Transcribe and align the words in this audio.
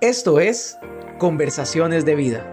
Esto 0.00 0.38
es 0.38 0.78
Conversaciones 1.18 2.04
de 2.04 2.14
Vida. 2.14 2.46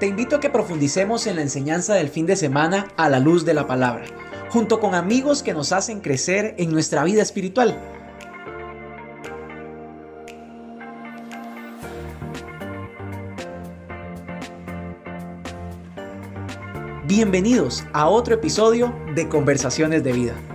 Te 0.00 0.06
invito 0.06 0.34
a 0.34 0.40
que 0.40 0.50
profundicemos 0.50 1.28
en 1.28 1.36
la 1.36 1.42
enseñanza 1.42 1.94
del 1.94 2.08
fin 2.08 2.26
de 2.26 2.34
semana 2.34 2.88
a 2.96 3.08
la 3.08 3.20
luz 3.20 3.44
de 3.44 3.54
la 3.54 3.68
palabra, 3.68 4.04
junto 4.50 4.80
con 4.80 4.96
amigos 4.96 5.44
que 5.44 5.54
nos 5.54 5.70
hacen 5.70 6.00
crecer 6.00 6.56
en 6.58 6.72
nuestra 6.72 7.04
vida 7.04 7.22
espiritual. 7.22 7.78
Bienvenidos 17.06 17.84
a 17.92 18.08
otro 18.08 18.34
episodio 18.34 18.92
de 19.14 19.28
Conversaciones 19.28 20.02
de 20.02 20.12
Vida. 20.12 20.51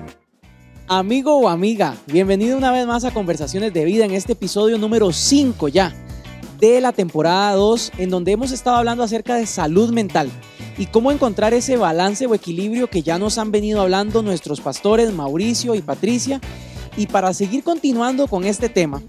Amigo 0.89 1.35
o 1.35 1.49
amiga, 1.49 1.97
bienvenido 2.07 2.57
una 2.57 2.71
vez 2.71 2.87
más 2.87 3.03
a 3.03 3.11
Conversaciones 3.11 3.73
de 3.73 3.83
Vida 3.83 4.05
en 4.05 4.11
este 4.11 4.31
episodio 4.31 4.77
número 4.77 5.11
5 5.11 5.67
ya 5.67 5.93
de 6.61 6.79
la 6.79 6.93
temporada 6.93 7.51
2 7.55 7.91
en 7.97 8.09
donde 8.09 8.31
hemos 8.31 8.53
estado 8.53 8.77
hablando 8.77 9.03
acerca 9.03 9.35
de 9.35 9.45
salud 9.47 9.91
mental 9.91 10.29
y 10.77 10.85
cómo 10.85 11.11
encontrar 11.11 11.53
ese 11.53 11.75
balance 11.75 12.25
o 12.25 12.33
equilibrio 12.33 12.89
que 12.89 13.03
ya 13.03 13.19
nos 13.19 13.37
han 13.37 13.51
venido 13.51 13.81
hablando 13.81 14.21
nuestros 14.21 14.61
pastores 14.61 15.11
Mauricio 15.11 15.75
y 15.75 15.81
Patricia. 15.81 16.39
Y 16.95 17.07
para 17.07 17.33
seguir 17.33 17.65
continuando 17.65 18.27
con 18.27 18.45
este 18.45 18.69
tema, 18.69 19.03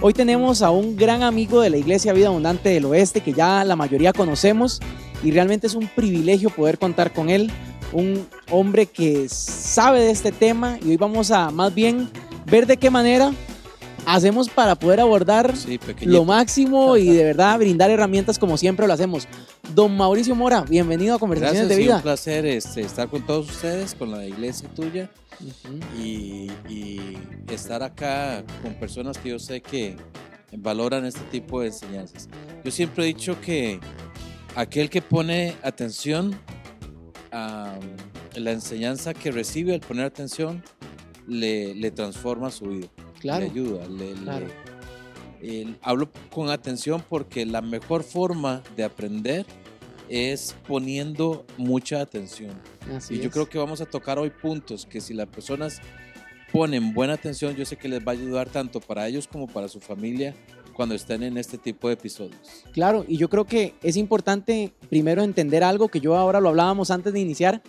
hoy 0.00 0.12
tenemos 0.12 0.62
a 0.62 0.70
un 0.70 0.94
gran 0.94 1.24
amigo 1.24 1.60
de 1.60 1.70
la 1.70 1.76
Iglesia 1.76 2.12
Vida 2.12 2.28
Abundante 2.28 2.68
del 2.68 2.84
Oeste 2.84 3.20
que 3.20 3.32
ya 3.32 3.64
la 3.64 3.74
mayoría 3.74 4.12
conocemos 4.12 4.80
y 5.24 5.32
realmente 5.32 5.66
es 5.66 5.74
un 5.74 5.88
privilegio 5.88 6.50
poder 6.50 6.78
contar 6.78 7.12
con 7.12 7.30
él 7.30 7.50
un 7.96 8.28
hombre 8.50 8.84
que 8.84 9.26
sabe 9.30 10.02
de 10.02 10.10
este 10.10 10.30
tema 10.30 10.78
y 10.84 10.90
hoy 10.90 10.96
vamos 10.98 11.30
a 11.30 11.50
más 11.50 11.74
bien 11.74 12.10
ver 12.44 12.66
de 12.66 12.76
qué 12.76 12.90
manera 12.90 13.32
hacemos 14.04 14.50
para 14.50 14.74
poder 14.74 15.00
abordar 15.00 15.54
lo 16.02 16.24
máximo 16.26 16.98
y 16.98 17.08
de 17.08 17.24
verdad 17.24 17.58
brindar 17.58 17.90
herramientas 17.90 18.38
como 18.38 18.58
siempre 18.58 18.86
lo 18.86 18.92
hacemos. 18.92 19.26
Don 19.74 19.96
Mauricio 19.96 20.34
Mora, 20.34 20.60
bienvenido 20.60 21.14
a 21.14 21.18
Conversaciones 21.18 21.70
de 21.70 21.76
Vida. 21.76 21.92
Es 21.92 21.96
un 21.96 22.02
placer 22.02 22.44
este, 22.44 22.82
estar 22.82 23.08
con 23.08 23.24
todos 23.24 23.50
ustedes, 23.50 23.94
con 23.94 24.10
la 24.10 24.26
iglesia 24.26 24.68
tuya 24.74 25.10
y, 25.98 26.50
estar 27.50 27.82
acá 27.82 28.44
con 28.62 28.74
personas 28.74 29.16
que 29.16 29.30
yo 29.30 29.38
sé 29.38 29.62
que 29.62 29.96
valoran 30.52 31.06
este 31.06 31.22
tipo 31.30 31.62
de 31.62 31.68
enseñanzas. 31.68 32.28
Yo 32.62 32.70
siempre 32.70 33.04
he 33.04 33.06
dicho 33.06 33.40
que 33.40 33.80
aquel 34.54 34.90
que 34.90 35.00
pone 35.00 35.56
atención 35.62 36.38
la 38.34 38.52
enseñanza 38.52 39.14
que 39.14 39.30
recibe 39.30 39.74
al 39.74 39.80
poner 39.80 40.04
atención 40.06 40.62
le, 41.26 41.90
transforma 41.90 42.50
su 42.50 42.66
vida. 42.66 42.88
Claro. 43.20 43.44
Le 43.44 43.50
ayuda. 43.50 43.86
Le, 43.88 45.76
hablo 45.82 46.10
con 46.30 46.50
atención 46.50 47.02
porque 47.08 47.46
la 47.46 47.60
mejor 47.60 48.02
forma 48.02 48.62
de 48.76 48.84
aprender 48.84 49.46
es 50.08 50.54
poniendo 50.66 51.44
mucha 51.56 52.00
atención. 52.00 52.52
y 53.10 53.18
yo 53.18 53.30
creo 53.30 53.48
que 53.48 53.58
vamos 53.58 53.80
a 53.80 53.86
tocar 53.86 54.18
hoy 54.18 54.30
puntos 54.30 54.86
que 54.86 55.00
si 55.00 55.14
las 55.14 55.26
personas 55.26 55.80
ponen 56.52 56.94
buena 56.94 57.14
atención, 57.14 57.54
yo 57.56 57.64
sé 57.64 57.76
que 57.76 57.88
les 57.88 58.00
va 58.00 58.12
a 58.12 58.14
ayudar 58.14 58.48
tanto 58.48 58.80
para 58.80 59.06
ellos 59.08 59.26
como 59.26 59.46
para 59.46 59.68
su 59.68 59.80
familia 59.80 60.34
cuando 60.76 60.94
estén 60.94 61.22
en 61.22 61.38
este 61.38 61.56
tipo 61.56 61.88
de 61.88 61.94
episodios. 61.94 62.38
Claro, 62.72 63.04
y 63.08 63.16
yo 63.16 63.30
creo 63.30 63.46
que 63.46 63.74
es 63.82 63.96
importante 63.96 64.74
primero 64.90 65.22
entender 65.22 65.64
algo 65.64 65.88
que 65.88 66.00
yo 66.00 66.16
ahora 66.16 66.40
lo 66.40 66.50
hablábamos 66.50 66.90
antes 66.90 67.12
de 67.14 67.20
iniciar. 67.20 67.62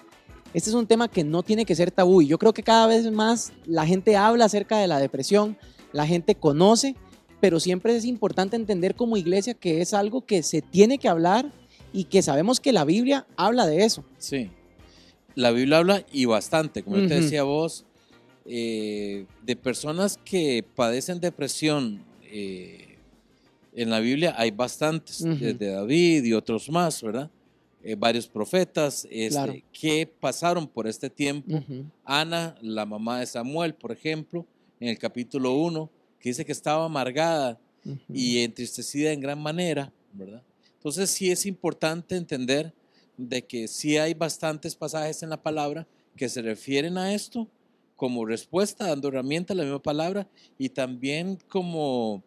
Este 0.53 0.69
es 0.69 0.75
un 0.75 0.87
tema 0.87 1.07
que 1.07 1.23
no 1.23 1.41
tiene 1.41 1.65
que 1.65 1.75
ser 1.75 1.89
tabú 1.91 2.21
y 2.21 2.27
yo 2.27 2.37
creo 2.37 2.53
que 2.53 2.63
cada 2.63 2.85
vez 2.85 3.09
más 3.11 3.53
la 3.65 3.85
gente 3.85 4.17
habla 4.17 4.45
acerca 4.45 4.77
de 4.77 4.87
la 4.87 4.99
depresión, 4.99 5.57
la 5.93 6.05
gente 6.05 6.35
conoce, 6.35 6.95
pero 7.39 7.59
siempre 7.59 7.95
es 7.95 8.05
importante 8.05 8.55
entender 8.55 8.95
como 8.95 9.17
iglesia 9.17 9.53
que 9.53 9.81
es 9.81 9.93
algo 9.93 10.25
que 10.25 10.43
se 10.43 10.61
tiene 10.61 10.97
que 10.97 11.07
hablar 11.07 11.51
y 11.93 12.05
que 12.05 12.21
sabemos 12.21 12.59
que 12.59 12.73
la 12.73 12.83
Biblia 12.83 13.25
habla 13.37 13.65
de 13.65 13.85
eso. 13.85 14.03
Sí, 14.17 14.49
la 15.35 15.51
Biblia 15.51 15.77
habla 15.77 16.05
y 16.11 16.25
bastante, 16.25 16.83
como 16.83 16.97
te 17.07 17.21
decía 17.21 17.43
vos, 17.43 17.85
eh, 18.45 19.25
de 19.43 19.55
personas 19.55 20.19
que 20.23 20.65
padecen 20.75 21.19
depresión. 21.19 22.03
Eh, 22.23 22.86
en 23.77 23.91
la 23.91 23.99
Biblia 23.99 24.33
hay 24.35 24.49
bastantes, 24.49 25.23
desde 25.23 25.69
David 25.69 26.23
y 26.23 26.33
otros 26.33 26.67
más, 26.67 27.01
¿verdad? 27.03 27.29
Eh, 27.83 27.95
varios 27.95 28.27
profetas 28.27 29.07
este, 29.11 29.63
que 29.71 30.11
pasaron 30.19 30.67
por 30.67 30.87
este 30.87 31.11
tiempo. 31.11 31.63
Ana, 32.03 32.57
la 32.61 32.87
mamá 32.87 33.19
de 33.19 33.27
Samuel, 33.27 33.75
por 33.75 33.91
ejemplo, 33.91 34.47
en 34.79 34.89
el 34.89 34.97
capítulo 34.97 35.53
1, 35.53 35.91
que 36.19 36.29
dice 36.29 36.43
que 36.43 36.51
estaba 36.51 36.85
amargada 36.85 37.59
y 38.11 38.39
entristecida 38.39 39.11
en 39.11 39.21
gran 39.21 39.39
manera, 39.39 39.93
¿verdad? 40.11 40.41
Entonces 40.73 41.11
sí 41.11 41.29
es 41.29 41.45
importante 41.45 42.15
entender 42.15 42.73
de 43.15 43.43
que 43.43 43.67
sí 43.67 43.97
hay 43.97 44.15
bastantes 44.15 44.75
pasajes 44.75 45.21
en 45.21 45.29
la 45.29 45.41
palabra 45.41 45.87
que 46.15 46.29
se 46.29 46.41
refieren 46.41 46.97
a 46.97 47.13
esto 47.13 47.47
como 47.95 48.25
respuesta, 48.25 48.87
dando 48.87 49.09
herramienta 49.09 49.53
a 49.53 49.55
la 49.55 49.63
misma 49.63 49.81
palabra 49.83 50.27
y 50.57 50.69
también 50.69 51.37
como 51.47 52.23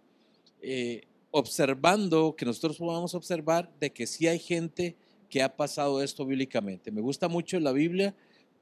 eh, 0.62 1.03
observando, 1.30 2.34
que 2.36 2.44
nosotros 2.44 2.78
podamos 2.78 3.14
observar 3.14 3.70
de 3.80 3.91
que 3.91 4.06
sí 4.06 4.26
hay 4.26 4.38
gente 4.38 4.96
que 5.28 5.42
ha 5.42 5.56
pasado 5.56 6.02
esto 6.02 6.26
bíblicamente. 6.26 6.91
Me 6.91 7.00
gusta 7.00 7.28
mucho 7.28 7.58
la 7.60 7.72
Biblia 7.72 8.14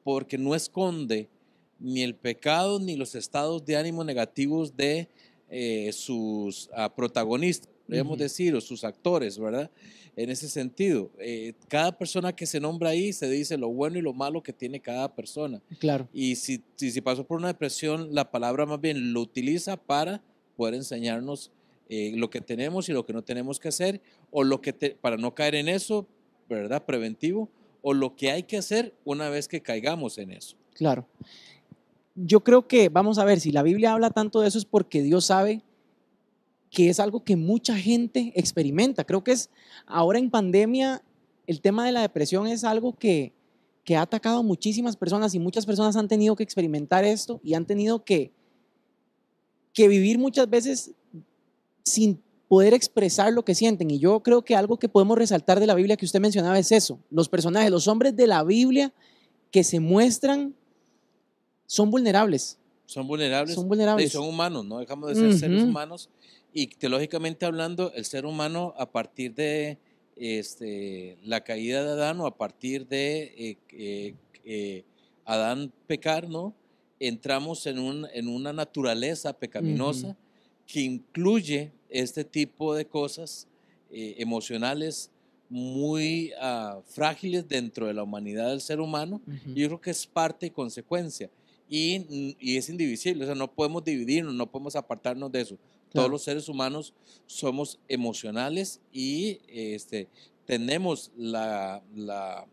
porque 0.04 0.38
no 0.38 0.54
esconde 0.54 1.28
ni 1.80 2.02
el 2.02 2.14
pecado 2.14 2.78
ni 2.78 2.96
los 2.96 3.14
estados 3.14 3.64
de 3.64 3.76
ánimo 3.76 4.04
negativos 4.04 4.76
de 4.76 5.08
eh, 5.50 5.90
sus 5.92 6.68
ah, 6.74 6.94
protagonistas, 6.94 7.70
podemos 7.86 8.18
decir, 8.18 8.54
o 8.54 8.60
sus 8.60 8.84
actores, 8.84 9.38
¿verdad? 9.38 9.70
En 10.14 10.30
ese 10.30 10.48
sentido, 10.48 11.10
eh, 11.18 11.54
cada 11.68 11.96
persona 11.96 12.34
que 12.34 12.44
se 12.44 12.60
nombra 12.60 12.90
ahí 12.90 13.12
se 13.12 13.30
dice 13.30 13.56
lo 13.56 13.68
bueno 13.70 13.98
y 13.98 14.02
lo 14.02 14.12
malo 14.12 14.42
que 14.42 14.52
tiene 14.52 14.80
cada 14.80 15.14
persona. 15.14 15.62
Claro. 15.78 16.08
Y 16.12 16.34
si, 16.36 16.62
si, 16.74 16.90
si 16.90 17.00
pasó 17.00 17.24
por 17.24 17.38
una 17.38 17.48
depresión, 17.48 18.14
la 18.14 18.30
palabra 18.30 18.66
más 18.66 18.80
bien 18.80 19.12
lo 19.12 19.20
utiliza 19.20 19.76
para 19.76 20.20
poder 20.56 20.74
enseñarnos 20.74 21.52
eh, 21.88 22.12
lo 22.14 22.30
que 22.30 22.40
tenemos 22.40 22.88
y 22.88 22.92
lo 22.92 23.04
que 23.06 23.12
no 23.12 23.22
tenemos 23.22 23.58
que 23.58 23.68
hacer, 23.68 24.00
o 24.30 24.44
lo 24.44 24.60
que 24.60 24.72
para 25.00 25.16
no 25.16 25.34
caer 25.34 25.54
en 25.54 25.68
eso, 25.68 26.06
¿verdad? 26.48 26.84
Preventivo, 26.84 27.48
o 27.82 27.94
lo 27.94 28.16
que 28.16 28.30
hay 28.30 28.42
que 28.42 28.58
hacer 28.58 28.94
una 29.04 29.28
vez 29.28 29.48
que 29.48 29.62
caigamos 29.62 30.18
en 30.18 30.32
eso. 30.32 30.56
Claro. 30.74 31.06
Yo 32.14 32.40
creo 32.40 32.66
que, 32.66 32.88
vamos 32.88 33.18
a 33.18 33.24
ver, 33.24 33.40
si 33.40 33.52
la 33.52 33.62
Biblia 33.62 33.92
habla 33.92 34.10
tanto 34.10 34.40
de 34.40 34.48
eso 34.48 34.58
es 34.58 34.64
porque 34.64 35.02
Dios 35.02 35.26
sabe 35.26 35.62
que 36.70 36.90
es 36.90 37.00
algo 37.00 37.24
que 37.24 37.36
mucha 37.36 37.76
gente 37.76 38.32
experimenta. 38.34 39.04
Creo 39.04 39.24
que 39.24 39.32
es 39.32 39.50
ahora 39.86 40.18
en 40.18 40.30
pandemia 40.30 41.02
el 41.48 41.62
tema 41.62 41.86
de 41.86 41.92
la 41.92 42.02
depresión 42.02 42.46
es 42.46 42.62
algo 42.62 42.92
que, 42.92 43.32
que 43.82 43.96
ha 43.96 44.02
atacado 44.02 44.40
a 44.40 44.42
muchísimas 44.42 44.96
personas 44.96 45.34
y 45.34 45.38
muchas 45.38 45.64
personas 45.64 45.96
han 45.96 46.06
tenido 46.06 46.36
que 46.36 46.42
experimentar 46.42 47.04
esto 47.04 47.40
y 47.42 47.54
han 47.54 47.64
tenido 47.64 48.04
que, 48.04 48.32
que 49.72 49.88
vivir 49.88 50.18
muchas 50.18 50.50
veces 50.50 50.92
sin 51.90 52.20
poder 52.48 52.74
expresar 52.74 53.32
lo 53.32 53.44
que 53.44 53.54
sienten. 53.54 53.90
Y 53.90 53.98
yo 53.98 54.20
creo 54.20 54.42
que 54.42 54.56
algo 54.56 54.78
que 54.78 54.88
podemos 54.88 55.18
resaltar 55.18 55.60
de 55.60 55.66
la 55.66 55.74
Biblia 55.74 55.96
que 55.96 56.06
usted 56.06 56.20
mencionaba 56.20 56.58
es 56.58 56.72
eso. 56.72 56.98
Los 57.10 57.28
personajes, 57.28 57.70
los 57.70 57.88
hombres 57.88 58.16
de 58.16 58.26
la 58.26 58.42
Biblia 58.42 58.92
que 59.50 59.64
se 59.64 59.80
muestran 59.80 60.54
son 61.66 61.90
vulnerables. 61.90 62.58
Son 62.86 63.06
vulnerables. 63.06 63.54
Son 63.54 63.68
vulnerables. 63.68 64.06
Y 64.06 64.10
son 64.10 64.26
humanos, 64.26 64.64
no 64.64 64.78
dejamos 64.78 65.10
de 65.10 65.14
ser 65.14 65.38
seres 65.38 65.62
humanos. 65.62 66.08
Y 66.54 66.68
teológicamente 66.68 67.44
hablando, 67.44 67.92
el 67.92 68.06
ser 68.06 68.24
humano 68.24 68.72
a 68.78 68.90
partir 68.90 69.34
de 69.34 69.78
este, 70.16 71.18
la 71.22 71.42
caída 71.42 71.84
de 71.84 71.90
Adán 71.90 72.20
o 72.20 72.26
a 72.26 72.36
partir 72.36 72.86
de 72.88 73.34
eh, 73.36 73.58
eh, 73.72 74.14
eh, 74.44 74.84
Adán 75.26 75.70
pecar, 75.86 76.28
¿no? 76.28 76.54
Entramos 76.98 77.66
en, 77.66 77.78
un, 77.78 78.06
en 78.14 78.28
una 78.28 78.52
naturaleza 78.54 79.34
pecaminosa 79.34 80.16
que 80.66 80.80
incluye 80.80 81.70
este 81.88 82.24
tipo 82.24 82.74
de 82.74 82.86
cosas 82.86 83.46
eh, 83.90 84.16
emocionales 84.18 85.10
muy 85.48 86.32
ah, 86.40 86.80
frágiles 86.86 87.48
dentro 87.48 87.86
de 87.86 87.94
la 87.94 88.02
humanidad 88.02 88.50
del 88.50 88.60
ser 88.60 88.80
humano. 88.80 89.20
y 89.46 89.60
yo 89.60 89.68
creo 89.68 89.80
que 89.80 89.90
es 89.90 90.06
parte 90.06 90.46
y 90.46 90.50
consecuencia. 90.50 91.30
Y, 91.70 92.56
es 92.56 92.68
indivisible, 92.68 93.24
o 93.24 93.26
sea, 93.26 93.34
no 93.34 93.52
podemos 93.52 93.84
dividirnos, 93.84 94.34
no 94.34 94.50
podemos 94.50 94.74
apartarnos 94.76 95.30
de 95.30 95.42
eso. 95.42 95.58
Todos 95.92 96.10
los 96.10 96.22
seres 96.22 96.48
humanos 96.48 96.94
somos 97.26 97.78
emocionales 97.88 98.80
y 98.92 99.40
este, 99.48 100.08
tenemos 100.46 101.10
la, 101.16 101.82
la, 101.94 102.46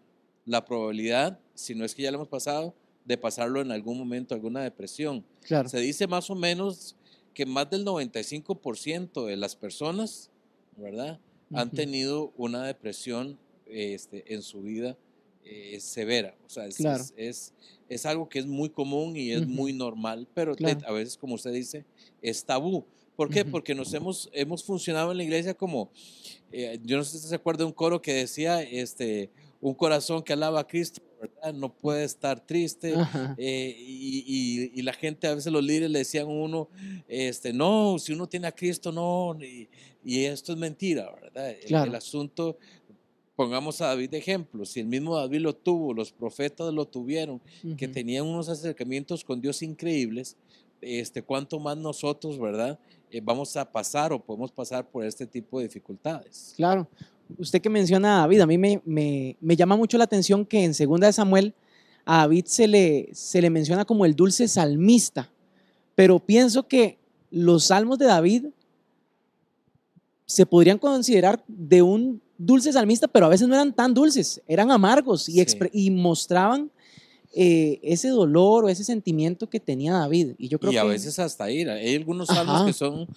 la, 0.46 0.66
probabilidad, 0.66 1.40
si 1.54 1.76
no 1.76 1.86
es 1.86 1.96
que 1.96 2.04
ya 2.04 2.12
lo 2.12 2.18
hemos 2.18 2.28
pasado, 2.28 2.74
de 3.06 3.18
pasarlo 3.18 3.62
en 3.62 3.72
algún 3.72 3.98
momento, 3.98 4.36
alguna 4.36 4.62
depresión. 4.62 5.24
Se 5.68 5.80
dice 5.80 6.08
más 6.08 6.30
o 6.30 6.36
menos 6.36 6.96
que 7.36 7.46
más 7.46 7.70
del 7.70 7.86
95% 7.86 9.26
de 9.26 9.36
las 9.36 9.56
personas, 9.56 10.32
¿verdad? 10.78 11.20
Han 11.54 11.70
tenido 11.70 12.34
una 12.38 12.66
depresión 12.66 13.38
este, 13.68 14.34
en 14.34 14.42
su 14.42 14.64
vida 14.64 14.98
eh, 15.44 15.80
severa. 15.80 16.36
O 16.46 16.50
sea, 16.50 16.66
es, 16.66 17.54
es, 17.88 18.06
algo 18.06 18.28
que 18.30 18.40
es 18.40 18.48
muy 18.48 18.70
común 18.70 19.16
y 19.16 19.32
es 19.32 19.46
muy 19.46 19.74
normal, 19.74 20.28
pero 20.34 20.56
a 20.88 20.92
veces, 20.92 21.18
como 21.18 21.36
usted 21.36 21.52
dice, 21.52 21.86
es 22.22 22.44
tabú. 22.44 22.86
¿Por 23.16 23.30
qué? 23.30 23.46
Porque 23.46 23.76
nos 23.76 23.94
hemos, 23.94 24.30
hemos 24.34 24.64
funcionado 24.64 25.12
en 25.12 25.18
la 25.18 25.24
iglesia 25.24 25.54
como, 25.54 25.92
eh, 26.52 26.80
yo 26.84 26.98
no 26.98 27.04
sé 27.04 27.20
si 27.20 27.28
se 27.28 27.36
acuerda 27.36 27.60
de 27.60 27.66
un 27.66 27.74
coro 27.74 28.02
que 28.02 28.14
decía, 28.14 28.62
este, 28.64 29.30
un 29.62 29.74
corazón 29.74 30.24
que 30.24 30.34
alaba 30.34 30.62
a 30.62 30.68
Cristo, 30.68 31.02
¿verdad? 31.34 31.54
No 31.54 31.74
puede 31.74 32.04
estar 32.04 32.46
triste. 32.46 32.94
Eh, 33.38 33.76
y, 33.78 34.82
la 34.82 34.94
gente, 34.94 35.28
a 35.28 35.36
veces 35.36 35.52
los 35.52 35.64
líderes 35.64 35.90
le 35.90 36.00
decían 36.00 36.26
a 36.26 36.30
uno, 36.30 36.70
este, 37.08 37.54
no, 37.54 37.98
si 38.00 38.14
uno 38.14 38.28
tiene 38.28 38.48
a 38.48 38.52
Cristo, 38.52 38.92
no. 38.92 39.38
Y, 39.42 39.68
esto 40.26 40.54
es 40.54 40.58
mentira, 40.58 41.12
¿verdad? 41.12 41.56
El, 41.68 41.96
asunto, 41.96 42.58
pongamos 43.36 43.82
a 43.82 43.88
David 43.88 44.12
de 44.12 44.18
ejemplo, 44.20 44.66
si 44.66 44.80
el 44.80 44.88
mismo 44.88 45.18
David 45.18 45.40
lo 45.40 45.56
tuvo, 45.56 45.94
los 45.94 46.12
profetas 46.12 46.74
lo 46.74 46.86
tuvieron, 46.86 47.42
que 47.78 47.88
tenían 47.88 48.26
unos 48.26 48.48
acercamientos 48.48 49.24
con 49.24 49.42
Dios 49.42 49.62
increíbles, 49.62 50.38
este, 50.82 51.24
cuánto 51.24 51.60
más 51.60 51.78
nosotros, 51.78 52.40
¿verdad? 52.40 52.80
Eh, 53.10 53.22
vamos 53.24 53.56
a 53.56 53.72
pasar 53.72 54.14
o 54.14 54.20
podemos 54.20 54.52
pasar 54.52 54.88
por 54.88 55.06
este 55.06 55.26
tipo 55.26 55.60
de 55.60 55.66
dificultades. 55.66 56.54
Claro. 56.56 56.88
Usted 57.38 57.62
que 57.62 57.70
menciona 57.70 58.18
a 58.18 58.22
David, 58.22 58.42
a 58.42 58.46
mí 58.46 58.58
me, 58.58 58.82
me, 58.86 59.38
me 59.42 59.56
llama 59.56 59.76
mucho 59.76 59.98
la 59.98 60.04
atención 60.04 60.46
que 60.46 60.64
en 60.64 60.74
Segunda 60.74 61.08
de 61.08 61.14
Samuel 61.14 61.54
a 62.06 62.20
David 62.20 62.46
se 62.46 62.68
le, 62.68 63.10
se 63.14 63.42
le 63.42 63.50
menciona 63.50 63.86
como 63.86 64.06
el 64.06 64.16
dulce 64.16 64.48
salmista, 64.48 65.32
pero 65.96 66.20
pienso 66.20 66.68
que 66.68 67.00
los 67.32 67.66
salmos 67.66 67.98
de 67.98 68.06
David 68.06 68.46
se 70.26 70.46
podrían 70.46 70.78
considerar 70.78 71.44
de 71.48 71.82
un 71.82 72.22
dulce 72.38 72.72
salmista, 72.74 73.08
pero 73.08 73.26
a 73.26 73.30
veces 73.30 73.48
no 73.48 73.56
eran 73.56 73.74
tan 73.74 73.94
dulces, 73.94 74.42
eran 74.48 74.72
amargos 74.72 75.30
y, 75.30 75.44
y 75.74 75.92
mostraban 75.92 76.72
eh, 77.38 77.80
ese 77.84 78.10
dolor 78.10 78.66
o 78.66 78.70
ese 78.70 78.84
sentimiento 78.84 79.50
que 79.50 79.60
tenía 79.60 79.94
David. 79.94 80.36
Y, 80.38 80.48
yo 80.48 80.58
creo 80.58 80.72
y 80.72 80.78
a 80.78 80.86
veces 80.86 81.20
hasta 81.20 81.52
ira. 81.52 81.74
Hay 81.74 81.96
algunos 81.96 82.28
salmos 82.28 82.66
que 82.66 82.74
son, 82.74 83.08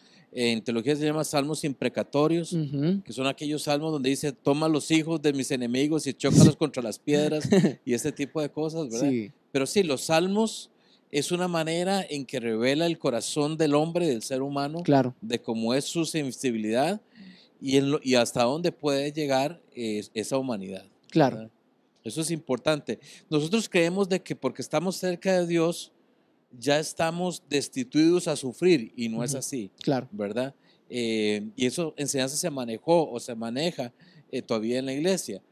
en 0.41 0.63
teología 0.63 0.95
se 0.95 1.05
llama 1.05 1.25
salmos 1.25 1.65
imprecatorios, 1.65 2.57
que 3.05 3.13
son 3.13 3.27
aquellos 3.27 3.65
salmos 3.65 3.91
donde 3.91 4.11
dice, 4.11 4.31
toma 4.31 4.69
los 4.69 4.89
hijos 4.93 5.21
de 5.21 5.33
mis 5.33 5.51
enemigos 5.51 6.07
y 6.07 6.15
chócalos 6.15 6.55
contra 6.55 6.81
las 6.81 6.97
piedras 6.97 7.49
y 7.85 7.93
ese 7.93 8.13
tipo 8.13 8.41
de 8.41 8.49
cosas, 8.49 8.89
¿verdad? 8.89 9.33
Pero 9.51 9.67
sí, 9.67 9.83
los 9.83 10.03
salmos 10.03 10.71
es 11.11 11.33
una 11.33 11.49
manera 11.49 12.07
en 12.09 12.25
que 12.25 12.39
revela 12.39 12.87
el 12.87 12.99
corazón 12.99 13.57
del 13.57 13.75
hombre, 13.75 14.07
del 14.07 14.23
ser 14.23 14.43
humano, 14.43 14.83
claro. 14.85 15.13
de 15.21 15.41
cómo 15.41 15.75
es 15.75 15.87
su 15.87 16.05
sensibilidad 16.05 17.01
y, 17.61 17.81
y 18.09 18.15
hasta 18.15 18.45
dónde 18.45 18.71
puede 18.71 19.11
llegar 19.11 19.61
eh, 19.75 20.05
esa 20.15 20.39
humanidad. 20.39 20.85
Claro. 21.11 21.51
Eso 22.05 22.21
es 22.21 22.31
importante. 22.31 23.01
Nosotros 23.29 23.69
creemos 23.69 24.09
de 24.09 24.23
que 24.23 24.37
porque 24.37 24.63
estamos 24.63 24.95
cerca 24.95 25.41
de 25.41 25.49
Dios, 25.49 25.91
ya 26.51 26.79
estamos 26.79 27.43
destituidos 27.49 28.29
a 28.29 28.37
sufrir 28.37 28.93
y 28.97 29.09
no 29.09 29.23
es 29.25 29.35
así. 29.35 29.71
Claro. 29.83 30.09
¿Verdad? 30.13 30.55
Eh, 30.89 31.49
y 31.57 31.67
eso 31.67 31.95
enseñanza 31.97 32.37
se 32.37 32.51
manejó 32.51 33.11
o 33.11 33.21
se 33.21 33.35
maneja 33.35 33.93
eh, 34.31 34.43
todavía 34.43 34.79
en 34.79 34.87
la 34.87 34.93
iglesia. 34.93 35.43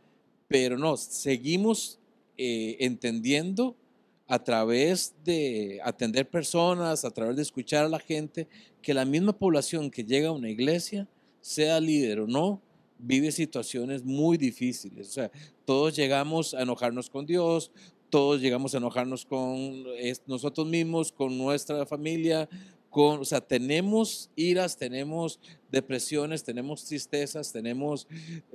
Pero 0.49 0.79
no, 0.79 0.97
seguimos 0.97 1.99
eh, 2.39 2.77
entendiendo 2.81 3.77
a 4.29 4.43
través 4.43 5.15
de 5.25 5.81
atender 5.85 6.29
personas, 6.29 7.05
a 7.05 7.11
través 7.11 7.37
de 7.37 7.43
escuchar 7.43 7.85
a 7.85 7.89
la 7.89 8.01
gente, 8.01 8.49
que 8.83 8.95
la 8.95 9.05
misma 9.05 9.37
población 9.37 9.91
que 9.91 10.05
llega 10.05 10.29
a 10.29 10.33
una 10.33 10.51
iglesia, 10.51 11.09
sea 11.41 11.81
líder 11.81 12.21
o 12.21 12.27
no, 12.27 12.61
vive 12.99 13.31
situaciones 13.31 14.05
muy 14.05 14.37
difíciles. 14.37 15.09
O 15.09 15.13
sea, 15.13 15.31
todos 15.65 15.95
llegamos 15.95 16.55
a 16.55 16.63
enojarnos 16.63 17.09
con 17.11 17.27
Dios, 17.27 17.71
todos 18.11 18.41
llegamos 18.41 18.75
a 18.75 18.79
enojarnos 18.79 19.25
con 19.25 19.85
nosotros 20.27 20.67
mismos, 20.67 21.13
con 21.13 21.37
nuestra 21.37 21.87
familia, 21.87 22.49
con, 22.91 23.21
o 23.21 23.25
sea, 23.25 23.41
tenemos 23.41 24.31
iras, 24.37 24.77
tenemos 24.77 25.39
depresiones, 25.71 26.45
tenemos 26.45 26.85
tristezas, 26.85 27.53
tenemos 27.53 28.07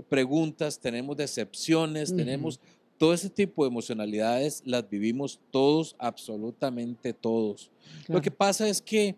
preguntas, 0.10 0.80
tenemos 0.80 1.18
decepciones, 1.18 2.16
tenemos 2.16 2.60
todo 2.98 3.14
ese 3.14 3.30
tipo 3.30 3.64
de 3.64 3.70
emocionalidades, 3.70 4.64
las 4.66 4.90
vivimos 4.90 5.40
todos, 5.52 5.96
absolutamente 6.00 7.14
todos. 7.14 7.72
Lo 8.08 8.22
que 8.22 8.32
pasa 8.32 8.68
es 8.68 8.82
que 8.82 9.16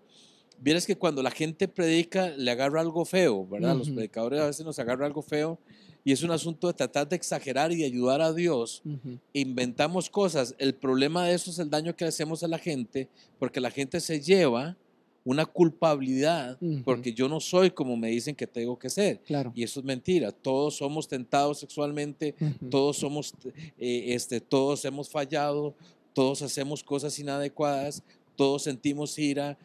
Vieres 0.63 0.85
que 0.85 0.95
cuando 0.95 1.21
la 1.21 1.31
gente 1.31 1.67
predica 1.67 2.29
le 2.29 2.49
agarra 2.49 2.79
algo 2.79 3.03
feo, 3.03 3.45
¿verdad? 3.45 3.75
Los 3.75 3.89
predicadores 3.89 4.39
a 4.39 4.45
veces 4.45 4.65
nos 4.65 4.79
agarra 4.79 5.05
algo 5.05 5.21
feo 5.21 5.59
y 6.03 6.11
es 6.11 6.23
un 6.23 6.31
asunto 6.31 6.67
de 6.67 6.73
tratar 6.73 7.07
de 7.07 7.15
exagerar 7.15 7.71
y 7.71 7.83
ayudar 7.83 8.21
a 8.21 8.33
Dios. 8.33 8.83
Inventamos 9.31 10.09
cosas. 10.09 10.55
El 10.57 10.75
problema 10.75 11.25
de 11.25 11.35
eso 11.35 11.51
es 11.51 11.59
el 11.59 11.69
daño 11.69 11.95
que 11.95 12.05
hacemos 12.05 12.43
a 12.43 12.47
la 12.47 12.59
gente 12.59 13.09
porque 13.39 13.59
la 13.59 13.71
gente 13.71 13.99
se 13.99 14.19
lleva 14.19 14.77
una 15.25 15.45
culpabilidad 15.45 16.57
porque 16.83 17.13
yo 17.13 17.29
no 17.29 17.39
soy 17.39 17.71
como 17.71 17.95
me 17.95 18.09
dicen 18.09 18.35
que 18.35 18.47
tengo 18.47 18.77
que 18.77 18.89
ser. 18.89 19.21
Claro. 19.21 19.53
Y 19.55 19.63
eso 19.63 19.79
es 19.79 19.85
mentira. 19.85 20.31
Todos 20.31 20.75
somos 20.77 21.07
tentados 21.07 21.59
sexualmente, 21.59 22.35
todos 22.69 22.97
somos, 22.97 23.33
eh, 23.77 24.05
este, 24.07 24.41
todos 24.41 24.83
hemos 24.83 25.09
fallado, 25.09 25.73
todos 26.13 26.41
hacemos 26.41 26.83
cosas 26.83 27.17
inadecuadas, 27.17 28.03
todos 28.35 28.63
sentimos 28.63 29.17
ira, 29.17 29.57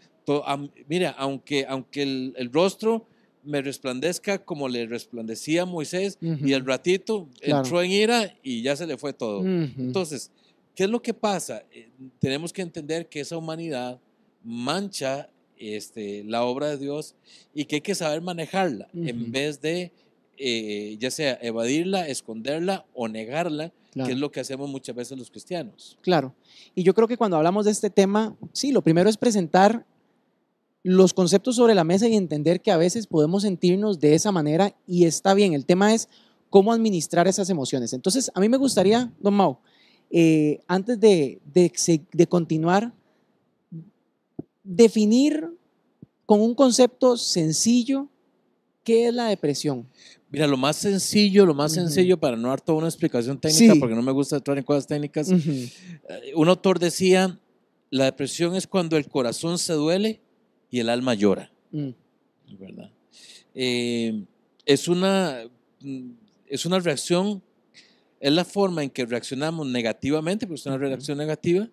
mira, 0.89 1.11
aunque, 1.11 1.67
aunque 1.69 2.03
el, 2.03 2.51
rostro 2.53 3.07
me 3.49 3.63
resplandezca 3.63 4.45
como 4.45 4.69
le 4.69 4.87
resplandecía 4.87 5.63
a 5.63 5.65
Moisés 5.65 6.19
y 6.21 6.53
el 6.53 6.67
ratito 6.67 7.29
entró 7.41 7.83
en 7.83 7.91
ira 7.91 8.35
y 8.43 8.61
ya 8.63 8.77
se 8.77 8.87
le 8.87 8.99
fue 8.99 9.15
todo. 9.15 9.45
Entonces, 9.45 10.31
¿qué 10.75 10.85
es 10.85 10.91
lo 10.91 11.01
que 11.01 11.15
pasa? 11.15 11.65
Eh, 11.73 11.89
tenemos 12.19 12.53
que 12.53 12.63
entender 12.63 13.09
que 13.09 13.21
esa 13.21 13.39
humanidad 13.39 13.99
mancha 14.45 15.31
este, 15.57 16.25
la 16.25 16.45
obra 16.45 16.69
de 16.69 16.77
Dios 16.77 17.15
y 17.55 17.65
que 17.65 17.77
hay 17.77 17.81
que 17.81 17.95
saber 17.95 18.21
manejarla 18.21 18.89
en 18.95 19.33
vez 19.33 19.61
de 19.63 19.93
eh, 20.37 20.97
ya 21.01 21.11
sea 21.11 21.39
evadirla, 21.41 22.07
esconderla 22.07 22.85
o 22.95 23.09
negarla, 23.09 23.73
que 23.95 24.13
es 24.13 24.19
lo 24.19 24.31
que 24.31 24.41
hacemos 24.41 24.69
muchas 24.69 24.95
veces 24.95 25.19
los 25.19 25.31
cristianos. 25.31 25.99
Claro. 26.03 26.35
Y 26.75 26.85
yo 26.85 26.95
creo 26.95 27.09
que 27.09 27.17
cuando 27.17 27.39
hablamos 27.39 27.65
de 27.65 27.73
este 27.73 27.91
tema, 27.91 28.37
sí, 28.53 28.71
lo 28.71 28.83
primero 28.83 29.11
es 29.11 29.17
presentar 29.17 29.85
los 30.89 31.13
conceptos 31.13 31.57
sobre 31.57 31.75
la 31.75 31.85
mesa 31.85 32.09
y 32.09 32.17
entender 32.17 32.63
que 32.63 32.71
a 32.71 32.79
veces 32.79 33.07
podemos 33.07 33.43
sentirnos 33.43 34.01
de 34.01 34.15
esa 34.15 34.33
manera 34.33 34.75
y 34.87 35.05
está 35.05 35.35
bien. 35.35 35.53
El 35.53 35.67
tema 35.67 35.93
es 35.93 36.09
cómo 36.49 36.73
administrar 36.73 37.29
esas 37.29 37.51
emociones. 37.51 37.93
Entonces, 37.93 38.31
a 38.35 38.41
mí 38.41 38.49
me 38.49 38.57
gustaría, 38.57 39.13
don 39.21 39.35
Mau, 39.35 39.59
eh, 40.11 40.61
antes 40.67 40.99
de, 40.99 41.43
de, 41.45 42.27
continuar, 42.27 42.95
definir 44.65 45.51
con 46.25 46.41
un 46.41 46.55
concepto 46.55 47.19
sencillo 47.19 48.09
qué 48.83 49.09
es 49.09 49.15
la 49.15 49.27
depresión. 49.27 49.87
Mira, 50.31 50.47
lo 50.47 50.57
más 50.57 50.77
sencillo, 50.77 51.45
lo 51.45 51.53
más 51.53 51.73
sencillo, 51.73 52.19
para 52.19 52.35
no 52.39 52.49
dar 52.49 52.63
toda 52.63 52.79
una 52.79 52.89
explicación 52.89 53.39
técnica, 53.39 53.75
porque 53.79 53.95
no 53.95 54.01
me 54.01 54.13
gusta 54.13 54.37
entrar 54.37 54.57
en 54.57 54.65
cosas 54.65 54.87
técnicas, 54.87 55.31
eh, 55.31 55.71
un 56.35 56.49
autor 56.49 56.79
decía, 56.79 57.39
la 57.91 58.07
depresión 58.07 58.57
es 58.57 58.67
cuando 58.67 58.97
el 58.97 59.07
corazón 59.07 59.59
se 59.59 59.75
duele 59.75 60.23
y 60.71 60.81
el 60.81 60.89
alma 60.89 61.15
llora. 61.15 61.51
Mm. 61.73 61.91
¿Verdad? 62.59 62.91
Eh, 63.55 64.25
es, 64.65 64.89
una, 64.89 65.45
mm, 65.81 66.11
es 66.47 66.67
una 66.67 66.79
reacción, 66.79 67.43
es 68.21 68.33
la 68.33 68.45
forma 68.45 68.83
en 68.83 68.91
que 68.91 69.07
reaccionamos 69.07 69.67
negativamente, 69.67 70.47
porque 70.47 70.61
es 70.61 70.67
una 70.67 70.79
reacción 70.79 71.19
negativa, 71.19 71.69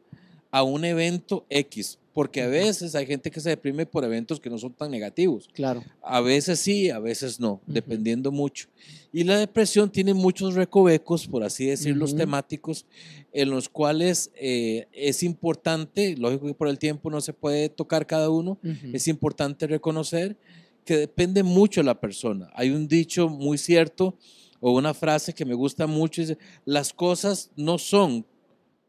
a 0.52 0.64
un 0.64 0.86
evento 0.86 1.46
X. 1.50 2.00
Porque 2.16 2.42
a 2.42 2.48
veces 2.48 2.96
hay 2.96 3.06
gente 3.06 3.30
que 3.30 3.42
se 3.42 3.50
deprime 3.50 3.86
por 3.86 4.06
eventos 4.06 4.40
que 4.40 4.50
no 4.50 4.58
son 4.58 4.72
tan 4.72 4.90
negativos. 4.90 5.50
Claro. 5.52 5.84
A 6.02 6.22
veces 6.22 6.62
sí, 6.62 6.90
a 6.90 7.00
veces 7.00 7.42
no, 7.42 7.62
dependiendo 7.68 8.32
mucho. 8.32 8.70
Y 9.12 9.26
la 9.26 9.38
depresión 9.38 9.92
tiene 9.92 10.14
muchos 10.14 10.54
recovecos, 10.54 11.28
por 11.28 11.44
así 11.44 11.66
decirlo, 11.66 12.08
temáticos, 12.08 12.86
en 13.34 13.50
los 13.50 13.68
cuales 13.68 14.32
eh, 14.36 14.88
es 14.94 15.24
importante, 15.24 16.16
lógico 16.16 16.48
que 16.48 16.54
por 16.54 16.70
el 16.70 16.80
tiempo 16.80 17.10
no 17.10 17.20
se 17.20 17.34
puede 17.34 17.68
tocar 17.68 18.08
cada 18.08 18.30
uno, 18.30 18.60
es 18.94 19.10
importante 19.10 19.68
reconocer 19.68 20.38
que 20.86 20.96
depende 20.96 21.44
mucho 21.44 21.82
de 21.82 21.86
la 21.86 22.00
persona. 22.00 22.50
Hay 22.54 22.70
un 22.70 22.88
dicho 22.88 23.28
muy 23.28 23.58
cierto 23.58 24.18
o 24.62 24.72
una 24.72 24.94
frase 24.94 25.34
que 25.34 25.44
me 25.44 25.54
gusta 25.54 25.86
mucho, 25.86 26.22
es, 26.22 26.38
las 26.64 26.94
cosas 26.94 27.52
no 27.58 27.78
son 27.78 28.26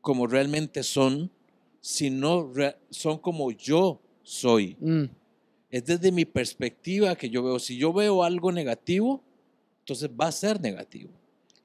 como 0.01 0.29
realmente 0.29 0.85
son, 0.85 1.33
sino 1.87 2.53
son 2.91 3.19
como 3.19 3.53
yo 3.53 4.03
soy. 4.25 4.77
Mm. 4.81 5.05
Es 5.71 5.85
desde 5.85 6.11
mi 6.11 6.25
perspectiva 6.25 7.15
que 7.15 7.31
yo 7.31 7.45
veo. 7.45 7.61
Si 7.61 7.77
yo 7.77 7.93
veo 7.93 8.25
algo 8.25 8.51
negativo, 8.51 9.23
entonces 9.79 10.11
va 10.11 10.27
a 10.27 10.33
ser 10.33 10.61
negativo. 10.61 11.13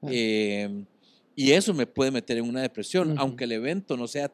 Em, 0.02 0.86
y 1.34 1.50
eso 1.50 1.74
me 1.74 1.88
puede 1.88 2.12
meter 2.12 2.38
en 2.38 2.44
una 2.44 2.62
depresión, 2.62 3.18
aunque 3.18 3.44
el 3.44 3.52
evento 3.52 3.96
no 3.96 4.06
sea... 4.06 4.32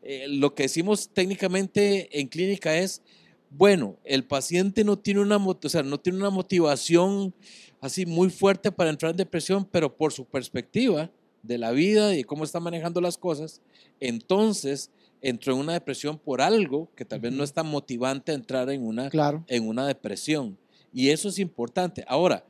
Eh, 0.00 0.28
lo 0.28 0.54
que 0.54 0.62
decimos 0.62 1.10
técnicamente 1.10 2.18
en 2.18 2.28
clínica 2.28 2.78
es, 2.78 3.02
bueno, 3.50 3.98
el 4.04 4.24
paciente 4.24 4.82
no 4.82 4.98
tiene 4.98 5.20
una, 5.20 5.36
o 5.36 5.68
sea, 5.68 5.82
no 5.82 6.00
tiene 6.00 6.20
una 6.20 6.30
motivación 6.30 7.34
así 7.82 8.06
muy 8.06 8.30
fuerte 8.30 8.72
para 8.72 8.88
entrar 8.88 9.10
en 9.10 9.18
depresión, 9.18 9.68
pero 9.70 9.94
por 9.94 10.10
su 10.10 10.24
perspectiva, 10.24 11.10
de 11.42 11.58
la 11.58 11.72
vida 11.72 12.16
y 12.16 12.24
cómo 12.24 12.44
está 12.44 12.60
manejando 12.60 13.00
las 13.00 13.16
cosas, 13.18 13.60
entonces 14.00 14.90
entró 15.20 15.54
en 15.54 15.60
una 15.60 15.72
depresión 15.72 16.18
por 16.18 16.40
algo 16.40 16.88
que 16.94 17.04
tal 17.04 17.20
vez 17.20 17.32
no 17.32 17.44
es 17.44 17.52
tan 17.52 17.66
motivante 17.66 18.32
entrar 18.32 18.70
en 18.70 18.84
una, 18.84 19.10
en 19.46 19.68
una 19.68 19.86
depresión. 19.86 20.56
Y 20.92 21.10
eso 21.10 21.28
es 21.28 21.38
importante. 21.38 22.04
Ahora, 22.06 22.44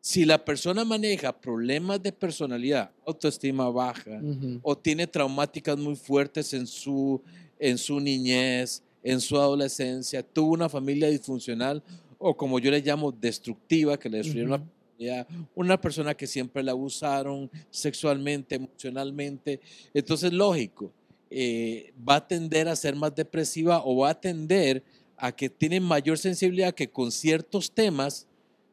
si 0.00 0.24
la 0.24 0.44
persona 0.44 0.84
maneja 0.84 1.38
problemas 1.38 2.02
de 2.02 2.12
personalidad, 2.12 2.90
autoestima 3.06 3.68
baja, 3.68 4.20
o 4.62 4.76
tiene 4.76 5.06
traumáticas 5.06 5.76
muy 5.76 5.96
fuertes 5.96 6.54
en 6.54 6.66
su, 6.66 7.20
en 7.58 7.78
su 7.78 8.00
niñez, 8.00 8.82
en 9.02 9.20
su 9.20 9.36
adolescencia, 9.36 10.22
tuvo 10.22 10.54
una 10.54 10.68
familia 10.68 11.08
disfuncional 11.08 11.82
o 12.18 12.36
como 12.36 12.58
yo 12.58 12.70
le 12.70 12.80
llamo 12.80 13.12
destructiva, 13.12 13.98
que 13.98 14.08
le 14.08 14.18
destruyeron 14.18 14.68
la 14.98 15.26
una 15.54 15.80
persona 15.80 16.14
que 16.14 16.26
siempre 16.26 16.62
la 16.62 16.72
abusaron 16.72 17.48
sexualmente, 17.70 18.56
emocionalmente. 18.56 19.60
Entonces, 19.94 20.32
lógico, 20.32 20.92
eh, 21.30 21.92
va 22.08 22.16
a 22.16 22.28
tender 22.28 22.68
a 22.68 22.76
ser 22.76 22.96
más 22.96 23.14
depresiva 23.14 23.82
o 23.84 23.98
va 23.98 24.10
a 24.10 24.20
tender 24.20 24.82
a 25.16 25.32
que 25.32 25.50
tiene 25.50 25.80
mayor 25.80 26.18
sensibilidad 26.18 26.74
que 26.74 26.90
con 26.90 27.10
ciertos 27.10 27.72
temas 27.72 28.26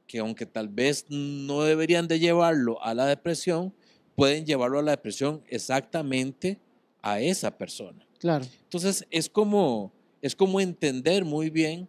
que 0.08 0.20
aunque 0.20 0.46
tal 0.46 0.70
vez 0.70 1.06
no 1.10 1.64
deberían 1.64 2.08
de 2.08 2.20
llevarlo 2.20 2.82
a 2.84 2.94
la 2.94 3.06
depresión, 3.06 3.74
pueden 4.16 4.46
llevarlo 4.46 4.80
a 4.80 4.84
la 4.84 4.92
depresión 4.92 5.44
exactamente 5.48 6.60
a 7.02 7.20
esa 7.20 7.58
persona. 7.58 8.06
Claro. 8.20 8.46
Entonces 8.64 9.06
es 9.10 9.30
como, 9.30 9.92
es 10.22 10.36
como 10.36 10.60
entender 10.62 11.26
muy 11.26 11.50
bien 11.50 11.88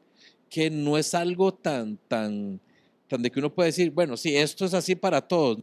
que 0.49 0.71
no 0.71 0.97
es 0.99 1.15
algo 1.15 1.53
tan, 1.53 1.99
tan, 2.09 2.61
tan 3.09 3.23
de 3.23 3.31
que 3.31 3.39
uno 3.39 3.55
puede 3.55 3.69
decir, 3.69 3.91
bueno, 3.91 4.17
sí, 4.17 4.37
esto 4.37 4.65
es 4.65 4.75
así 4.75 4.95
para 4.95 5.21
todos, 5.21 5.59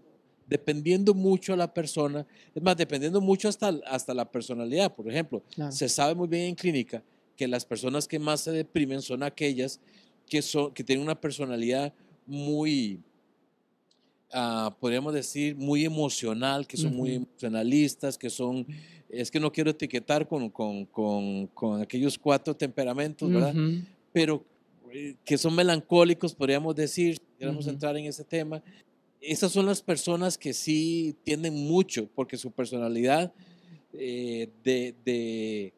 dependiendo 0.47 1.13
mucho 1.13 1.53
a 1.53 1.57
la 1.57 1.73
persona, 1.73 2.25
es 2.53 2.62
más, 2.62 2.77
dependiendo 2.77 3.21
mucho 3.21 3.47
hasta, 3.50 3.69
hasta 3.88 4.13
la 4.13 4.29
personalidad. 4.29 4.93
Por 4.93 5.09
ejemplo, 5.09 5.43
se 5.69 5.89
sabe 5.89 6.15
muy 6.15 6.27
bien 6.27 6.50
en 6.50 6.55
clínica 6.55 7.03
que 7.35 7.47
las 7.47 7.65
personas 7.65 8.07
que 8.07 8.19
más 8.19 8.41
se 8.41 8.51
deprimen 8.51 9.01
son 9.01 9.23
aquellas 9.23 9.79
que, 10.27 10.41
son, 10.41 10.73
que 10.73 10.83
tienen 10.83 11.03
una 11.03 11.19
personalidad 11.19 11.93
muy, 12.25 13.00
ah, 14.31 14.75
podríamos 14.79 15.13
decir, 15.13 15.55
muy 15.55 15.85
emocional, 15.85 16.67
que 16.67 16.77
son 16.77 16.95
muy 16.95 17.15
emocionalistas, 17.15 18.17
que 18.17 18.29
son, 18.29 18.65
es 19.09 19.29
que 19.29 19.39
no 19.39 19.51
quiero 19.51 19.71
etiquetar 19.71 20.27
con, 20.27 20.50
con, 20.50 20.85
con, 20.85 21.47
con 21.47 21.81
aquellos 21.81 22.17
cuatro 22.17 22.55
temperamentos, 22.55 23.29
¿verdad? 23.29 23.53
Pero 24.12 24.45
eh, 24.91 25.15
que 25.25 25.38
son 25.38 25.55
melancólicos, 25.55 26.35
podríamos 26.35 26.75
decir, 26.75 27.15
si 27.15 27.21
queremos 27.39 27.67
entrar 27.67 27.97
en 27.97 28.05
ese 28.05 28.23
tema, 28.23 28.62
esas 29.24 29.51
son 29.51 29.65
las 29.65 29.82
personas 29.82 30.38
que 30.38 30.53
sí 30.53 31.15
tienden 31.24 31.56
mucho, 31.56 32.08
porque 32.13 32.38
su 32.38 32.51
personalidad 32.51 33.34
eh, 33.94 34.50
de, 34.63 35.74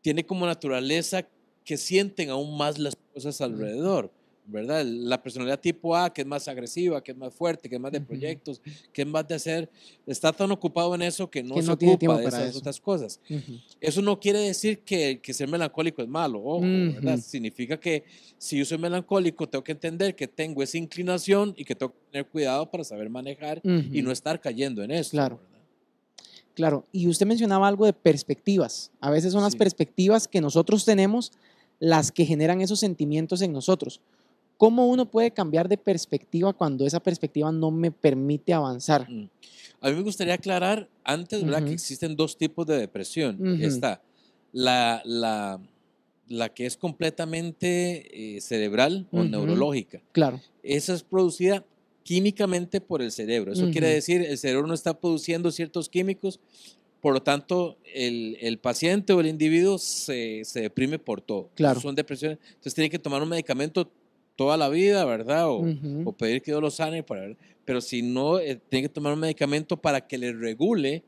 tiene 0.00 0.24
como 0.24 0.46
naturaleza 0.46 1.26
que 1.64 1.76
sienten 1.76 2.30
aún 2.30 2.56
más 2.56 2.78
las 2.78 2.96
cosas 3.12 3.40
alrededor. 3.40 4.12
¿Verdad? 4.44 4.84
La 4.84 5.22
personalidad 5.22 5.60
tipo 5.60 5.96
A, 5.96 6.12
que 6.12 6.22
es 6.22 6.26
más 6.26 6.48
agresiva, 6.48 7.02
que 7.02 7.12
es 7.12 7.16
más 7.16 7.32
fuerte, 7.32 7.68
que 7.68 7.76
es 7.76 7.80
más 7.80 7.92
de 7.92 8.00
proyectos, 8.00 8.60
que 8.92 9.02
es 9.02 9.08
más 9.08 9.26
de 9.28 9.34
hacer, 9.34 9.70
está 10.06 10.32
tan 10.32 10.50
ocupado 10.50 10.94
en 10.94 11.02
eso 11.02 11.30
que 11.30 11.42
no, 11.42 11.60
se 11.62 11.70
ocupa 11.70 12.18
de 12.18 12.26
esas 12.26 12.56
otras 12.56 12.80
cosas. 12.80 13.20
Eso 13.80 14.02
no 14.02 14.18
quiere 14.18 14.40
decir 14.40 14.80
que, 14.80 15.20
que, 15.20 15.32
ser 15.32 15.48
melancólico 15.48 16.02
es 16.02 16.08
malo, 16.08 16.60
¿verdad? 16.60 17.18
Significa 17.18 17.78
que 17.78 18.04
si 18.38 18.58
yo 18.58 18.64
soy 18.64 18.78
melancólico, 18.78 19.48
tengo 19.48 19.62
que 19.62 19.72
entender 19.72 20.14
que 20.14 20.28
tengo 20.28 20.62
esa 20.62 20.78
inclinación 20.78 21.54
y 21.56 21.64
que 21.64 21.74
tengo 21.74 21.92
que 21.92 21.98
tener 22.10 22.26
cuidado 22.26 22.70
para 22.70 22.84
saber 22.84 23.08
manejar 23.10 23.60
y 23.64 24.02
no 24.02 24.10
estar 24.10 24.40
cayendo 24.40 24.82
en 24.82 24.90
eso. 24.90 25.10
Claro. 25.10 25.40
Claro, 26.54 26.86
y 26.92 27.08
usted 27.08 27.24
mencionaba 27.24 27.66
algo 27.66 27.86
de 27.86 27.94
perspectivas. 27.94 28.90
A 29.00 29.10
veces 29.10 29.32
son 29.32 29.42
las 29.42 29.56
perspectivas 29.56 30.28
que 30.28 30.42
nosotros 30.42 30.84
tenemos 30.84 31.32
las 31.78 32.12
que 32.12 32.26
generan 32.26 32.60
esos 32.60 32.78
sentimientos 32.78 33.42
en 33.42 33.52
nosotros. 33.52 34.00
¿Cómo 34.62 34.86
uno 34.86 35.10
puede 35.10 35.32
cambiar 35.32 35.68
de 35.68 35.76
perspectiva 35.76 36.52
cuando 36.52 36.86
esa 36.86 37.00
perspectiva 37.00 37.50
no 37.50 37.72
me 37.72 37.90
permite 37.90 38.52
avanzar? 38.52 39.10
Mm. 39.10 39.28
A 39.80 39.90
mí 39.90 39.96
me 39.96 40.02
gustaría 40.02 40.34
aclarar 40.34 40.88
antes, 41.02 41.42
¿verdad? 41.42 41.64
Que 41.64 41.72
existen 41.72 42.14
dos 42.14 42.38
tipos 42.38 42.64
de 42.68 42.78
depresión. 42.78 43.60
Está 43.60 44.00
la, 44.52 45.02
la, 45.04 45.60
la, 46.28 46.48
que 46.50 46.66
es 46.66 46.76
completamente 46.76 48.36
eh, 48.36 48.40
cerebral 48.40 49.08
o 49.10 49.24
neurológica. 49.24 50.00
Claro. 50.12 50.40
Esa 50.62 50.94
es 50.94 51.02
producida 51.02 51.64
químicamente 52.04 52.80
por 52.80 53.02
el 53.02 53.10
cerebro. 53.10 53.54
Eso 53.54 53.68
quiere 53.72 53.88
decir, 53.88 54.20
el 54.22 54.38
cerebro 54.38 54.68
no 54.68 54.74
está 54.74 54.96
produciendo 54.96 55.50
ciertos 55.50 55.88
químicos, 55.88 56.38
por 57.00 57.14
lo 57.14 57.20
tanto, 57.20 57.78
el, 57.96 58.38
el 58.40 58.60
paciente 58.60 59.12
o 59.12 59.18
el 59.18 59.26
individuo 59.26 59.76
se, 59.78 60.42
se, 60.44 60.60
deprime 60.60 61.00
por 61.00 61.20
todo. 61.20 61.50
Claro. 61.56 61.80
Son 61.80 61.96
depresiones. 61.96 62.38
Entonces 62.46 62.74
tiene 62.74 62.90
que 62.90 63.00
tomar 63.00 63.20
un 63.24 63.28
medicamento 63.28 63.90
toda 64.36 64.56
la 64.56 64.68
vida, 64.68 65.04
¿verdad? 65.04 65.48
O, 65.48 65.64
o 66.04 66.12
pedir 66.12 66.42
que 66.42 66.50
Dios 66.50 66.62
lo 66.62 66.70
sane, 66.70 67.02
para, 67.02 67.34
pero 67.64 67.80
si 67.80 68.02
no, 68.02 68.38
eh, 68.38 68.60
tiene 68.68 68.88
que 68.88 68.92
tomar 68.92 69.12
un 69.12 69.20
medicamento 69.20 69.76
para 69.76 70.00
que 70.06 70.18
le 70.18 70.32
regule 70.32 71.02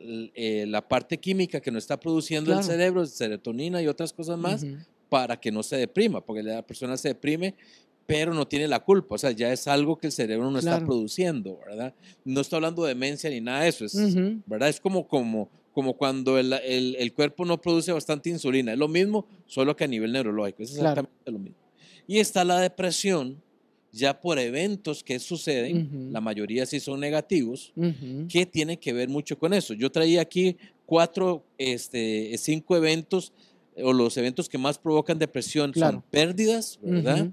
eh, 0.00 0.64
la 0.68 0.86
parte 0.86 1.18
química 1.18 1.60
que 1.60 1.70
no 1.70 1.78
está 1.78 1.98
produciendo 1.98 2.56
el 2.56 2.64
cerebro, 2.64 3.06
serotonina 3.06 3.82
y 3.82 3.86
otras 3.86 4.12
cosas 4.12 4.38
más, 4.38 4.66
para 5.08 5.38
que 5.38 5.50
no 5.50 5.62
se 5.62 5.76
deprima, 5.76 6.20
porque 6.20 6.42
la 6.42 6.62
persona 6.62 6.96
se 6.96 7.08
deprime, 7.08 7.54
pero 8.06 8.32
no 8.32 8.48
tiene 8.48 8.66
la 8.66 8.80
culpa, 8.80 9.16
o 9.16 9.18
sea, 9.18 9.32
ya 9.32 9.52
es 9.52 9.68
algo 9.68 9.96
que 9.96 10.06
el 10.06 10.12
cerebro 10.12 10.50
no 10.50 10.58
está 10.58 10.84
produciendo, 10.84 11.58
¿verdad? 11.66 11.94
No 12.24 12.40
estoy 12.40 12.56
hablando 12.56 12.82
de 12.84 12.90
demencia 12.94 13.28
ni 13.28 13.40
nada 13.40 13.62
de 13.62 13.68
eso, 13.68 13.84
es, 13.84 13.94
¿verdad? 14.46 14.68
Es 14.68 14.80
como, 14.80 15.06
como, 15.06 15.50
como 15.74 15.94
cuando 15.94 16.38
el, 16.38 16.52
el, 16.54 16.96
el, 16.98 17.12
cuerpo 17.12 17.44
no 17.44 17.60
produce 17.60 17.92
bastante 17.92 18.30
insulina, 18.30 18.72
es 18.72 18.78
lo 18.78 18.88
mismo, 18.88 19.26
solo 19.46 19.76
que 19.76 19.84
a 19.84 19.88
nivel 19.88 20.12
neurológico, 20.12 20.62
es 20.62 20.70
exactamente 20.70 21.30
lo 21.30 21.38
mismo. 21.38 21.67
Y 22.08 22.18
está 22.18 22.42
la 22.42 22.58
depresión, 22.58 23.40
ya 23.92 24.20
por 24.20 24.38
eventos 24.38 25.04
que 25.04 25.20
suceden, 25.20 26.10
la 26.12 26.20
mayoría 26.20 26.66
sí 26.66 26.80
son 26.80 26.98
negativos, 26.98 27.72
que 28.28 28.46
tiene 28.46 28.78
que 28.78 28.92
ver 28.92 29.08
mucho 29.08 29.38
con 29.38 29.52
eso. 29.54 29.74
Yo 29.74 29.92
traía 29.92 30.22
aquí 30.22 30.56
cuatro, 30.86 31.44
este, 31.58 32.34
cinco 32.38 32.76
eventos, 32.76 33.32
o 33.80 33.92
los 33.92 34.16
eventos 34.16 34.48
que 34.48 34.58
más 34.58 34.78
provocan 34.78 35.18
depresión 35.18 35.72
son 35.74 36.02
pérdidas, 36.10 36.80
¿verdad? 36.82 37.30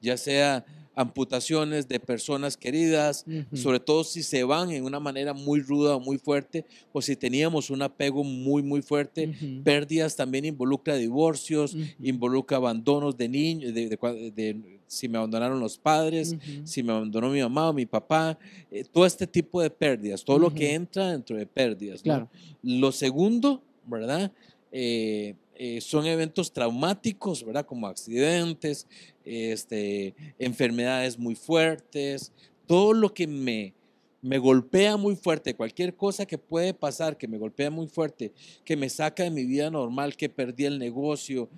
Ya 0.00 0.16
sea 0.16 0.64
amputaciones 0.94 1.88
de 1.88 2.00
personas 2.00 2.56
queridas, 2.56 3.24
sobre 3.52 3.80
todo 3.80 4.04
si 4.04 4.22
se 4.22 4.44
van 4.44 4.70
en 4.70 4.84
una 4.84 5.00
manera 5.00 5.32
muy 5.32 5.60
ruda 5.60 5.96
o 5.96 6.00
muy 6.00 6.18
fuerte, 6.18 6.64
o 6.92 7.02
si 7.02 7.16
teníamos 7.16 7.70
un 7.70 7.82
apego 7.82 8.24
muy, 8.24 8.62
muy 8.62 8.82
fuerte. 8.82 9.32
Pérdidas 9.62 10.16
también 10.16 10.44
involucra 10.44 10.96
divorcios, 10.96 11.76
involucra 12.00 12.56
abandonos 12.58 13.16
de 13.16 13.28
niños, 13.28 13.74
de, 13.74 14.78
si 14.86 15.08
me 15.08 15.18
abandonaron 15.18 15.58
los 15.60 15.76
padres, 15.76 16.36
si 16.64 16.82
me 16.82 16.92
abandonó 16.92 17.30
mi 17.30 17.40
mamá 17.40 17.70
o 17.70 17.72
mi 17.72 17.86
papá, 17.86 18.38
eh, 18.70 18.84
todo 18.84 19.06
este 19.06 19.26
tipo 19.26 19.60
de 19.60 19.70
pérdidas, 19.70 20.24
todo 20.24 20.38
lo 20.38 20.52
que 20.52 20.74
entra 20.74 21.10
dentro 21.10 21.36
de 21.36 21.46
pérdidas. 21.46 22.02
Lo 22.62 22.92
segundo, 22.92 23.62
¿verdad? 23.86 24.30
Eh, 24.70 25.34
eh, 25.56 25.80
son 25.80 26.06
eventos 26.06 26.52
traumáticos, 26.52 27.44
¿verdad? 27.44 27.66
Como 27.66 27.86
accidentes, 27.86 28.86
este, 29.24 30.14
enfermedades 30.38 31.18
muy 31.18 31.34
fuertes, 31.34 32.32
todo 32.66 32.92
lo 32.92 33.14
que 33.14 33.26
me, 33.26 33.74
me 34.20 34.38
golpea 34.38 34.96
muy 34.96 35.16
fuerte, 35.16 35.54
cualquier 35.54 35.94
cosa 35.94 36.26
que 36.26 36.38
puede 36.38 36.74
pasar, 36.74 37.16
que 37.16 37.28
me 37.28 37.38
golpea 37.38 37.70
muy 37.70 37.88
fuerte, 37.88 38.32
que 38.64 38.76
me 38.76 38.88
saca 38.88 39.22
de 39.22 39.30
mi 39.30 39.44
vida 39.44 39.70
normal, 39.70 40.16
que 40.16 40.28
perdí 40.28 40.64
el 40.64 40.78
negocio, 40.78 41.48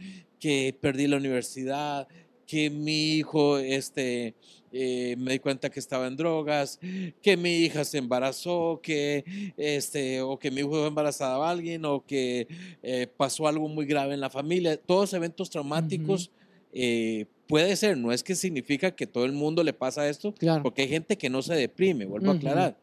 que 0.40 0.76
perdí 0.80 1.06
la 1.06 1.16
universidad, 1.16 2.08
que 2.46 2.70
mi 2.70 3.14
hijo 3.14 3.58
este, 3.58 4.34
eh, 4.72 5.16
me 5.18 5.32
di 5.32 5.38
cuenta 5.38 5.70
que 5.70 5.80
estaba 5.80 6.06
en 6.06 6.16
drogas, 6.16 6.78
que 7.22 7.36
mi 7.36 7.56
hija 7.56 7.84
se 7.84 7.98
embarazó, 7.98 8.80
que, 8.82 9.24
este, 9.56 10.20
o 10.20 10.38
que 10.38 10.50
mi 10.50 10.60
hijo 10.60 10.70
fue 10.70 10.86
embarazada 10.86 11.36
a 11.36 11.50
alguien, 11.50 11.84
o 11.84 12.04
que 12.04 12.46
eh, 12.82 13.06
pasó 13.16 13.48
algo 13.48 13.68
muy 13.68 13.86
grave 13.86 14.14
en 14.14 14.20
la 14.20 14.30
familia. 14.30 14.76
Todos 14.76 15.12
eventos 15.14 15.50
traumáticos 15.50 16.30
eh, 16.72 17.26
puede 17.46 17.74
ser, 17.76 17.96
no 17.96 18.12
es 18.12 18.22
que 18.22 18.34
significa 18.34 18.90
que 18.90 19.06
todo 19.06 19.24
el 19.24 19.32
mundo 19.32 19.64
le 19.64 19.72
pasa 19.72 20.08
esto, 20.08 20.34
porque 20.62 20.82
hay 20.82 20.88
gente 20.88 21.16
que 21.16 21.30
no 21.30 21.42
se 21.42 21.54
deprime, 21.54 22.04
vuelvo 22.04 22.30
a 22.30 22.34
aclarar, 22.34 22.76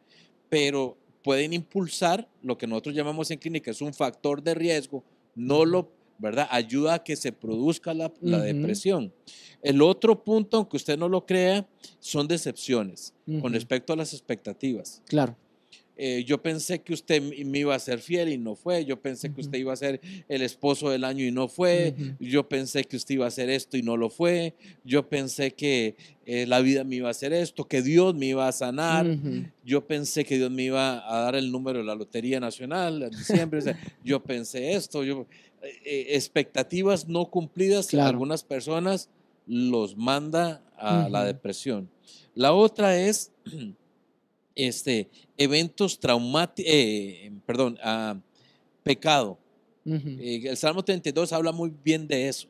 pero 0.48 0.96
pueden 1.22 1.52
impulsar 1.52 2.28
lo 2.42 2.58
que 2.58 2.66
nosotros 2.66 2.94
llamamos 2.94 3.30
en 3.30 3.38
clínica, 3.38 3.70
es 3.70 3.80
un 3.80 3.94
factor 3.94 4.42
de 4.42 4.54
riesgo, 4.54 5.04
no 5.34 5.64
lo 5.64 5.90
¿verdad? 6.18 6.48
Ayuda 6.50 6.94
a 6.94 7.04
que 7.04 7.16
se 7.16 7.32
produzca 7.32 7.94
la, 7.94 8.10
depresión. 8.20 9.12
El 9.62 9.80
otro 9.82 10.22
punto, 10.22 10.58
aunque 10.58 10.76
usted 10.76 10.98
no 10.98 11.08
lo 11.08 11.24
crea, 11.24 11.66
son 12.00 12.28
decepciones 12.28 13.14
con 13.40 13.52
respecto 13.52 13.92
a 13.92 13.96
las 13.96 14.12
expectativas. 14.12 15.02
Claro. 15.06 15.36
eh, 15.96 16.24
yo 16.26 16.42
pensé 16.42 16.80
que 16.80 16.92
usted 16.92 17.22
me 17.22 17.60
iba 17.60 17.74
a 17.74 17.78
ser 17.78 18.00
fiel 18.00 18.28
y 18.28 18.36
no 18.36 18.56
fue, 18.56 18.84
yo 18.84 19.00
pensé 19.00 19.32
que 19.32 19.40
usted 19.40 19.58
iba 19.58 19.72
a 19.72 19.76
ser 19.76 20.00
el 20.28 20.42
esposo 20.42 20.90
del 20.90 21.04
año 21.04 21.24
y 21.24 21.30
no 21.30 21.46
fue, 21.46 21.94
yo 22.18 22.48
pensé 22.48 22.82
que 22.82 22.96
usted 22.96 23.14
iba 23.14 23.26
a 23.26 23.28
hacer 23.28 23.48
esto 23.48 23.76
y 23.76 23.82
no 23.82 23.96
lo 23.96 24.10
fue, 24.10 24.54
yo 24.84 25.08
pensé 25.08 25.52
que 25.52 25.94
eh, 26.26 26.46
la 26.46 26.60
vida 26.60 26.82
me 26.82 26.96
iba 26.96 27.08
a 27.08 27.12
hacer 27.12 27.32
esto, 27.32 27.68
que 27.68 27.80
Dios 27.80 28.14
me 28.14 28.26
iba 28.26 28.48
a 28.48 28.52
sanar, 28.52 29.06
yo 29.64 29.86
pensé 29.86 30.24
que 30.24 30.36
Dios 30.36 30.50
me 30.50 30.64
iba 30.64 31.08
a 31.08 31.20
dar 31.20 31.36
el 31.36 31.52
número 31.52 31.78
de 31.78 31.84
la 31.84 31.94
Lotería 31.94 32.40
Nacional 32.40 33.04
en 33.04 33.10
diciembre, 33.10 33.60
yo 34.02 34.20
pensé 34.20 34.72
esto, 34.72 35.04
yo, 35.04 35.26
eh, 35.64 36.06
expectativas 36.10 37.08
no 37.08 37.26
cumplidas, 37.26 37.92
algunas 37.94 38.44
personas 38.44 39.08
los 39.46 39.96
manda 39.96 40.62
a 40.76 41.08
la 41.08 41.24
depresión. 41.24 41.88
La 42.34 42.52
otra 42.52 42.96
es 42.96 43.32
este, 44.54 45.08
eventos 45.36 45.98
traumáticos, 45.98 46.72
eh, 46.72 47.32
perdón, 47.46 47.78
uh, 47.84 48.18
pecado. 48.82 49.38
Eh, 49.86 50.42
el 50.44 50.56
Salmo 50.56 50.82
32 50.82 51.32
habla 51.34 51.52
muy 51.52 51.70
bien 51.84 52.08
de 52.08 52.28
eso, 52.28 52.48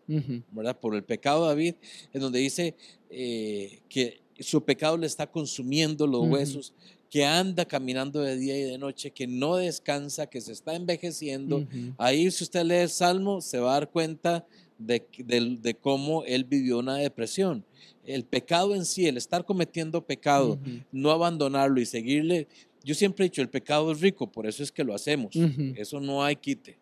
¿verdad? 0.53 0.79
Por 0.79 0.95
el 0.95 1.03
pecado 1.03 1.43
de 1.43 1.49
David, 1.49 1.75
en 2.13 2.21
donde 2.21 2.39
dice 2.39 2.77
que 3.09 4.21
su 4.39 4.63
pecado 4.65 4.97
le 4.97 5.07
está 5.07 5.27
consumiendo 5.27 6.07
los 6.07 6.29
huesos, 6.29 6.73
que 7.15 7.25
anda 7.25 7.65
caminando 7.65 8.23
de 8.23 8.37
día 8.37 8.59
y 8.59 8.65
de 8.65 8.77
noche, 8.77 9.13
que 9.13 9.29
no 9.29 9.55
descansa, 9.55 10.27
que 10.27 10.41
se 10.41 10.51
está 10.51 10.75
envejeciendo. 10.75 11.65
Ahí 11.97 12.29
si 12.33 12.43
usted 12.43 12.65
lee 12.65 12.75
el 12.75 12.91
Salmo, 12.91 13.41
se 13.41 13.61
va 13.61 13.71
a 13.71 13.75
dar 13.75 13.89
cuenta 13.89 14.45
de, 14.79 15.07
de 15.17 15.75
cómo 15.75 16.25
él 16.25 16.43
vivió 16.43 16.81
una 16.81 16.97
depresión 16.97 17.65
el 18.05 18.25
pecado 18.25 18.75
en 18.75 18.85
sí, 18.85 19.07
el 19.07 19.17
estar 19.17 19.45
cometiendo 19.45 20.05
pecado, 20.05 20.59
no 20.91 21.13
abandonarlo 21.13 21.81
y 21.81 21.87
seguirle. 21.87 22.49
Yo 22.83 22.97
siempre 22.97 23.25
he 23.25 23.29
dicho, 23.29 23.43
el 23.43 23.49
pecado 23.49 23.93
es 23.93 24.01
rico, 24.01 24.27
por 24.27 24.47
eso 24.49 24.65
es 24.65 24.73
que 24.73 24.83
lo 24.83 24.93
hacemos. 24.93 25.37
Eso 25.77 26.01
no 26.01 26.25
hay 26.25 26.35
quite. 26.35 26.79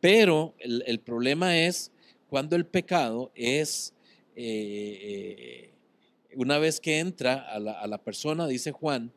Pero 0.00 0.54
el, 0.58 0.98
problema 1.00 1.58
es 1.58 1.92
cuando 2.30 2.56
el 2.56 2.64
pecado 2.64 3.30
es, 3.34 3.92
eh, 4.34 4.98
eh, 5.02 5.70
una 6.36 6.58
vez 6.58 6.80
que 6.80 7.00
entra 7.00 7.34
a 7.34 7.58
la, 7.60 7.98
persona, 7.98 8.46
dice 8.46 8.72
Juan, 8.72 9.12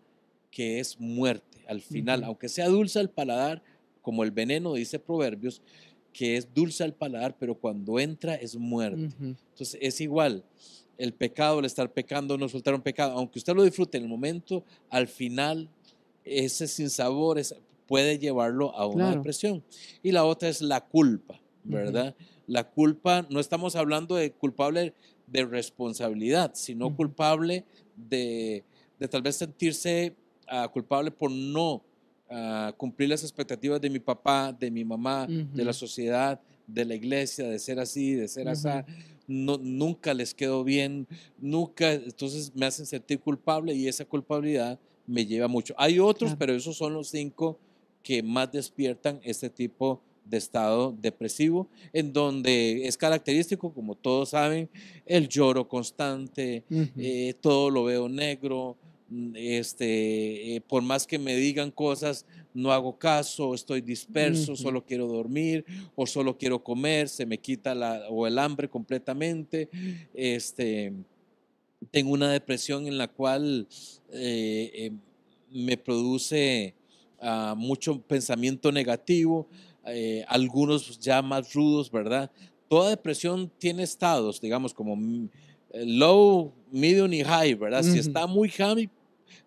que 0.56 0.80
es 0.80 0.98
muerte 1.02 1.66
al 1.68 1.82
final, 1.82 2.24
aunque 2.24 2.48
sea 2.48 2.70
dulce 2.70 2.98
al 2.98 3.10
paladar, 3.10 3.62
como 4.02 4.24
el 4.24 4.32
veneno 4.32 4.74
dice 4.74 5.00
Proverbios, 5.00 5.62
que 6.14 6.38
es 6.38 6.54
dulce 6.54 6.86
al 6.86 6.94
paladar, 6.94 7.36
pero 7.38 7.56
cuando 7.56 8.00
entra 8.00 8.36
es 8.36 8.56
muerte. 8.56 9.14
Entonces 9.20 9.78
es 9.82 10.00
igual 10.00 10.46
el 10.98 11.14
pecado, 11.14 11.60
el 11.60 11.66
estar 11.66 11.92
pecando, 11.92 12.38
no 12.38 12.48
soltar 12.48 12.74
un 12.74 12.82
pecado, 12.82 13.12
aunque 13.18 13.38
usted 13.38 13.54
lo 13.54 13.64
disfrute 13.64 13.98
en 13.98 14.04
el 14.04 14.10
momento, 14.10 14.64
al 14.90 15.10
final 15.10 15.68
ese 16.24 16.70
sinsabor 16.70 17.42
puede 17.86 18.18
llevarlo 18.18 18.74
a 18.78 18.88
una 18.88 19.12
depresión. 19.12 19.62
Y 20.04 20.14
la 20.14 20.24
otra 20.24 20.48
es 20.48 20.62
la 20.62 20.80
culpa, 20.80 21.42
¿verdad? 21.66 22.16
La 22.48 22.64
culpa, 22.70 23.28
no 23.30 23.42
estamos 23.42 23.76
hablando 23.76 24.16
de 24.16 24.32
culpable 24.32 24.94
de 25.28 25.44
responsabilidad, 25.44 26.52
sino 26.54 26.96
culpable 26.96 27.66
de, 27.98 28.64
tal 29.10 29.22
vez 29.22 29.36
sentirse 29.36 30.16
ah, 30.48 30.68
culpable 30.72 31.12
por 31.12 31.32
no 31.32 31.84
ah, 32.30 32.74
cumplir 32.78 33.10
las 33.10 33.24
expectativas 33.24 33.80
de 33.82 33.90
mi 33.90 34.00
papá, 34.00 34.52
de 34.52 34.70
mi 34.72 34.84
mamá, 34.84 35.28
de 35.28 35.66
la 35.66 35.74
sociedad, 35.74 36.40
de 36.68 36.86
la 36.86 36.96
iglesia, 36.96 37.48
de 37.48 37.60
ser 37.60 37.80
así, 37.80 38.14
de 38.14 38.28
ser 38.28 38.48
así 38.50 38.70
no, 39.28 39.58
nunca 39.58 40.14
les 40.14 40.34
quedó 40.34 40.64
bien, 40.64 41.08
nunca, 41.40 41.94
entonces 41.94 42.52
me 42.56 42.66
hacen 42.66 42.86
sentir 42.86 43.20
culpable 43.20 43.74
y 43.74 43.88
esa 43.88 44.06
culpabilidad 44.06 44.80
me 45.08 45.26
lleva 45.26 45.48
mucho. 45.48 45.74
Hay 45.78 46.00
otros, 46.00 46.36
pero 46.38 46.54
esos 46.54 46.78
son 46.78 46.94
los 46.94 47.10
cinco 47.10 47.60
que 48.04 48.22
más 48.22 48.52
despiertan 48.52 49.20
este 49.24 49.50
tipo 49.50 50.02
de 50.26 50.38
estado 50.38 50.96
depresivo, 51.00 51.68
en 51.94 52.12
donde 52.12 52.88
es 52.88 52.98
característico, 52.98 53.72
como 53.72 53.96
todos 53.96 54.30
saben, 54.30 54.70
el 55.06 55.28
lloro 55.28 55.68
constante, 55.68 56.64
eh, 56.98 57.36
todo 57.42 57.70
lo 57.70 57.84
veo 57.84 58.10
negro, 58.10 58.76
este, 59.36 60.56
eh, 60.56 60.62
por 60.62 60.82
más 60.82 61.06
que 61.06 61.20
me 61.20 61.36
digan 61.36 61.72
cosas, 61.72 62.26
no 62.54 62.72
hago 62.72 62.98
caso, 62.98 63.54
estoy 63.54 63.82
disperso, 63.82 64.56
solo 64.56 64.84
quiero 64.84 65.08
dormir 65.08 65.66
o 65.96 66.08
solo 66.08 66.38
quiero 66.38 66.64
comer, 66.64 67.10
se 67.10 67.26
me 67.26 67.38
quita 67.38 67.76
la, 67.76 68.08
o 68.10 68.26
el 68.26 68.40
hambre 68.40 68.70
completamente. 68.70 69.70
Este, 70.14 70.94
tengo 71.92 72.14
una 72.14 72.32
depresión 72.32 72.88
en 72.88 72.98
la 72.98 73.08
cual 73.08 73.68
eh, 74.12 74.72
eh, 74.74 74.92
me 75.52 75.78
produce 75.78 76.74
ah, 77.20 77.54
mucho 77.58 78.02
pensamiento 78.02 78.72
negativo, 78.72 79.48
algunos 80.28 81.00
ya 81.00 81.22
más 81.22 81.54
rudos, 81.54 81.92
¿verdad? 81.92 82.32
Toda 82.68 82.90
depresión 82.90 83.52
tiene 83.60 83.84
estados, 83.84 84.42
digamos, 84.42 84.74
como 84.74 84.96
mm, 84.96 85.30
low, 85.84 86.54
medium 86.76 87.12
y 87.14 87.24
high, 87.24 87.56
¿verdad? 87.56 87.84
Si 87.84 87.98
está 87.98 88.28
muy 88.28 88.50
high, 88.50 88.90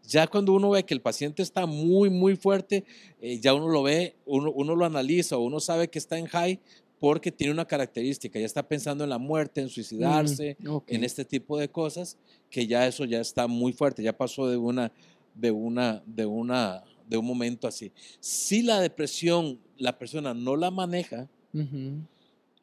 ya 0.06 0.26
cuando 0.26 0.52
uno 0.52 0.70
ve 0.70 0.84
que 0.84 0.94
el 0.94 1.00
paciente 1.00 1.42
está 1.42 1.66
muy, 1.66 2.10
muy 2.10 2.36
fuerte, 2.36 2.84
eh, 3.20 3.38
ya 3.38 3.54
uno 3.54 3.68
lo 3.68 3.82
ve, 3.82 4.16
uno, 4.26 4.50
uno 4.50 4.74
lo 4.74 4.84
analiza, 4.84 5.36
uno 5.36 5.60
sabe 5.60 5.88
que 5.88 5.98
está 5.98 6.18
en 6.18 6.26
high 6.26 6.58
porque 6.98 7.30
tiene 7.30 7.52
una 7.52 7.64
característica, 7.64 8.38
ya 8.38 8.46
está 8.46 8.66
pensando 8.66 9.04
en 9.04 9.10
la 9.10 9.18
muerte, 9.18 9.60
en 9.60 9.68
suicidarse, 9.68 10.56
en 10.88 11.04
este 11.04 11.24
tipo 11.24 11.58
de 11.58 11.68
cosas, 11.68 12.16
que 12.50 12.66
ya 12.66 12.86
eso 12.86 13.04
ya 13.04 13.20
está 13.20 13.46
muy 13.46 13.72
fuerte, 13.72 14.02
ya 14.02 14.16
pasó 14.16 14.48
de 14.48 14.56
una, 14.56 14.90
de 15.34 15.50
una, 15.50 16.02
de 16.06 16.26
una, 16.26 16.82
de 17.08 17.16
un 17.16 17.26
momento 17.26 17.68
así. 17.68 17.92
Si 18.18 18.62
la 18.62 18.80
depresión 18.80 19.60
la 19.76 19.96
persona 19.96 20.34
no 20.34 20.56
la 20.56 20.70
maneja, 20.70 21.28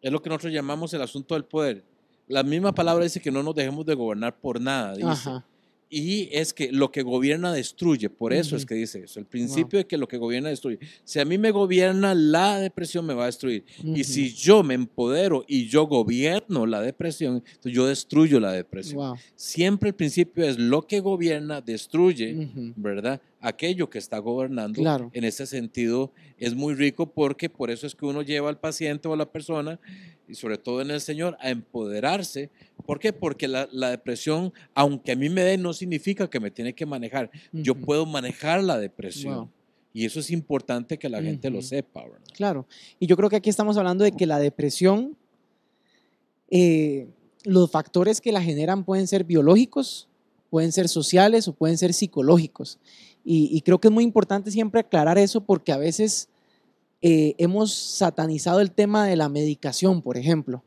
es 0.02 0.12
lo 0.12 0.22
que 0.22 0.30
nosotros 0.30 0.54
llamamos 0.54 0.94
el 0.94 1.02
asunto 1.02 1.36
del 1.36 1.46
poder. 1.46 1.84
La 2.28 2.44
misma 2.44 2.74
palabra 2.74 3.04
dice 3.04 3.22
que 3.22 3.32
no 3.32 3.44
nos 3.44 3.54
dejemos 3.56 3.86
de 3.86 3.94
gobernar 3.94 4.40
por 4.40 4.60
nada, 4.60 4.96
dice. 4.96 5.30
Y 5.98 6.28
es 6.34 6.54
que 6.54 6.74
lo 6.74 6.92
que 6.92 7.04
gobierna 7.04 7.54
destruye, 7.54 8.10
por 8.10 8.34
eso 8.34 8.58
es 8.58 8.66
que 8.66 8.76
dice 8.76 9.06
eso. 9.06 9.18
El 9.18 9.26
principio 9.26 9.80
de 9.80 9.88
que 9.88 9.98
lo 9.98 10.10
que 10.10 10.18
gobierna 10.18 10.50
destruye. 10.50 10.78
Si 11.06 11.22
a 11.22 11.24
mí 11.24 11.38
me 11.38 11.52
gobierna 11.52 12.14
la 12.14 12.60
depresión, 12.60 13.06
me 13.06 13.14
va 13.14 13.24
a 13.24 13.26
destruir. 13.28 13.64
Y 13.82 14.04
si 14.04 14.34
yo 14.34 14.62
me 14.62 14.74
empodero 14.74 15.46
y 15.48 15.70
yo 15.70 15.88
gobierno 15.88 16.66
la 16.66 16.82
depresión, 16.82 17.36
entonces 17.38 17.72
yo 17.72 17.86
destruyo 17.86 18.42
la 18.42 18.52
depresión. 18.52 19.16
Siempre 19.36 19.92
el 19.92 19.96
principio 19.96 20.44
es 20.44 20.60
lo 20.60 20.86
que 20.86 21.00
gobierna 21.00 21.62
destruye, 21.62 22.50
¿verdad? 22.76 23.22
aquello 23.46 23.90
que 23.90 24.00
está 24.00 24.18
gobernando. 24.18 25.10
En 25.14 25.24
ese 25.24 25.46
sentido 25.46 26.12
es 26.38 26.56
muy 26.56 26.74
rico 26.74 27.06
porque 27.12 27.48
por 27.48 27.70
eso 27.70 27.86
es 27.86 27.96
que 27.96 28.06
uno 28.06 28.24
lleva 28.24 28.50
al 28.50 28.60
paciente 28.60 29.08
o 29.08 29.14
a 29.14 29.18
la 29.18 29.32
persona, 29.32 29.80
y 30.28 30.34
sobre 30.34 30.58
todo 30.58 30.82
en 30.82 30.90
el 30.90 31.00
Señor, 31.00 31.38
a 31.40 31.52
empoderarse. 31.52 32.50
¿Por 32.86 33.00
qué? 33.00 33.14
Porque 33.14 33.48
la, 33.48 33.90
depresión, 33.90 34.54
aunque 34.74 35.14
a 35.14 35.16
mí 35.16 35.30
me 35.30 35.44
dé, 35.44 35.58
no 35.58 35.74
significa 35.74 36.30
que 36.30 36.40
me 36.40 36.52
tiene 36.52 36.74
que 36.74 36.86
manejar. 36.86 37.32
Yo 37.52 37.76
puedo 37.76 38.06
manejar 38.06 38.64
la 38.64 38.78
depresión. 38.78 39.50
Y 39.94 40.06
eso 40.06 40.20
es 40.20 40.30
importante 40.30 41.00
que 41.00 41.08
la 41.08 41.22
gente 41.22 41.50
lo 41.50 41.62
sepa. 41.62 42.04
Claro. 42.34 42.68
Y 43.00 43.08
yo 43.08 43.16
creo 43.16 43.30
que 43.30 43.38
aquí 43.38 43.50
estamos 43.50 43.78
hablando 43.78 44.04
de 44.04 44.12
que 44.12 44.26
la 44.26 44.40
depresión, 44.40 45.16
eh, 46.50 47.08
los 47.44 47.72
factores 47.72 48.20
que 48.20 48.34
la 48.34 48.42
generan 48.42 48.84
pueden 48.84 49.08
ser 49.08 49.24
biológicos, 49.24 50.10
pueden 50.50 50.72
ser 50.72 50.90
sociales 50.90 51.48
o 51.48 51.54
pueden 51.54 51.78
ser 51.78 51.94
psicológicos. 51.94 52.78
Y, 53.24 53.62
creo 53.62 53.80
que 53.80 53.88
es 53.88 53.94
muy 53.94 54.04
importante 54.04 54.52
siempre 54.52 54.82
aclarar 54.82 55.18
eso 55.18 55.42
porque 55.42 55.72
a 55.72 55.78
veces 55.78 56.30
eh, 57.02 57.34
hemos 57.40 57.74
satanizado 57.74 58.60
el 58.60 58.72
tema 58.72 59.08
de 59.08 59.16
la 59.16 59.30
medicación, 59.30 60.02
por 60.02 60.18
ejemplo. 60.18 60.64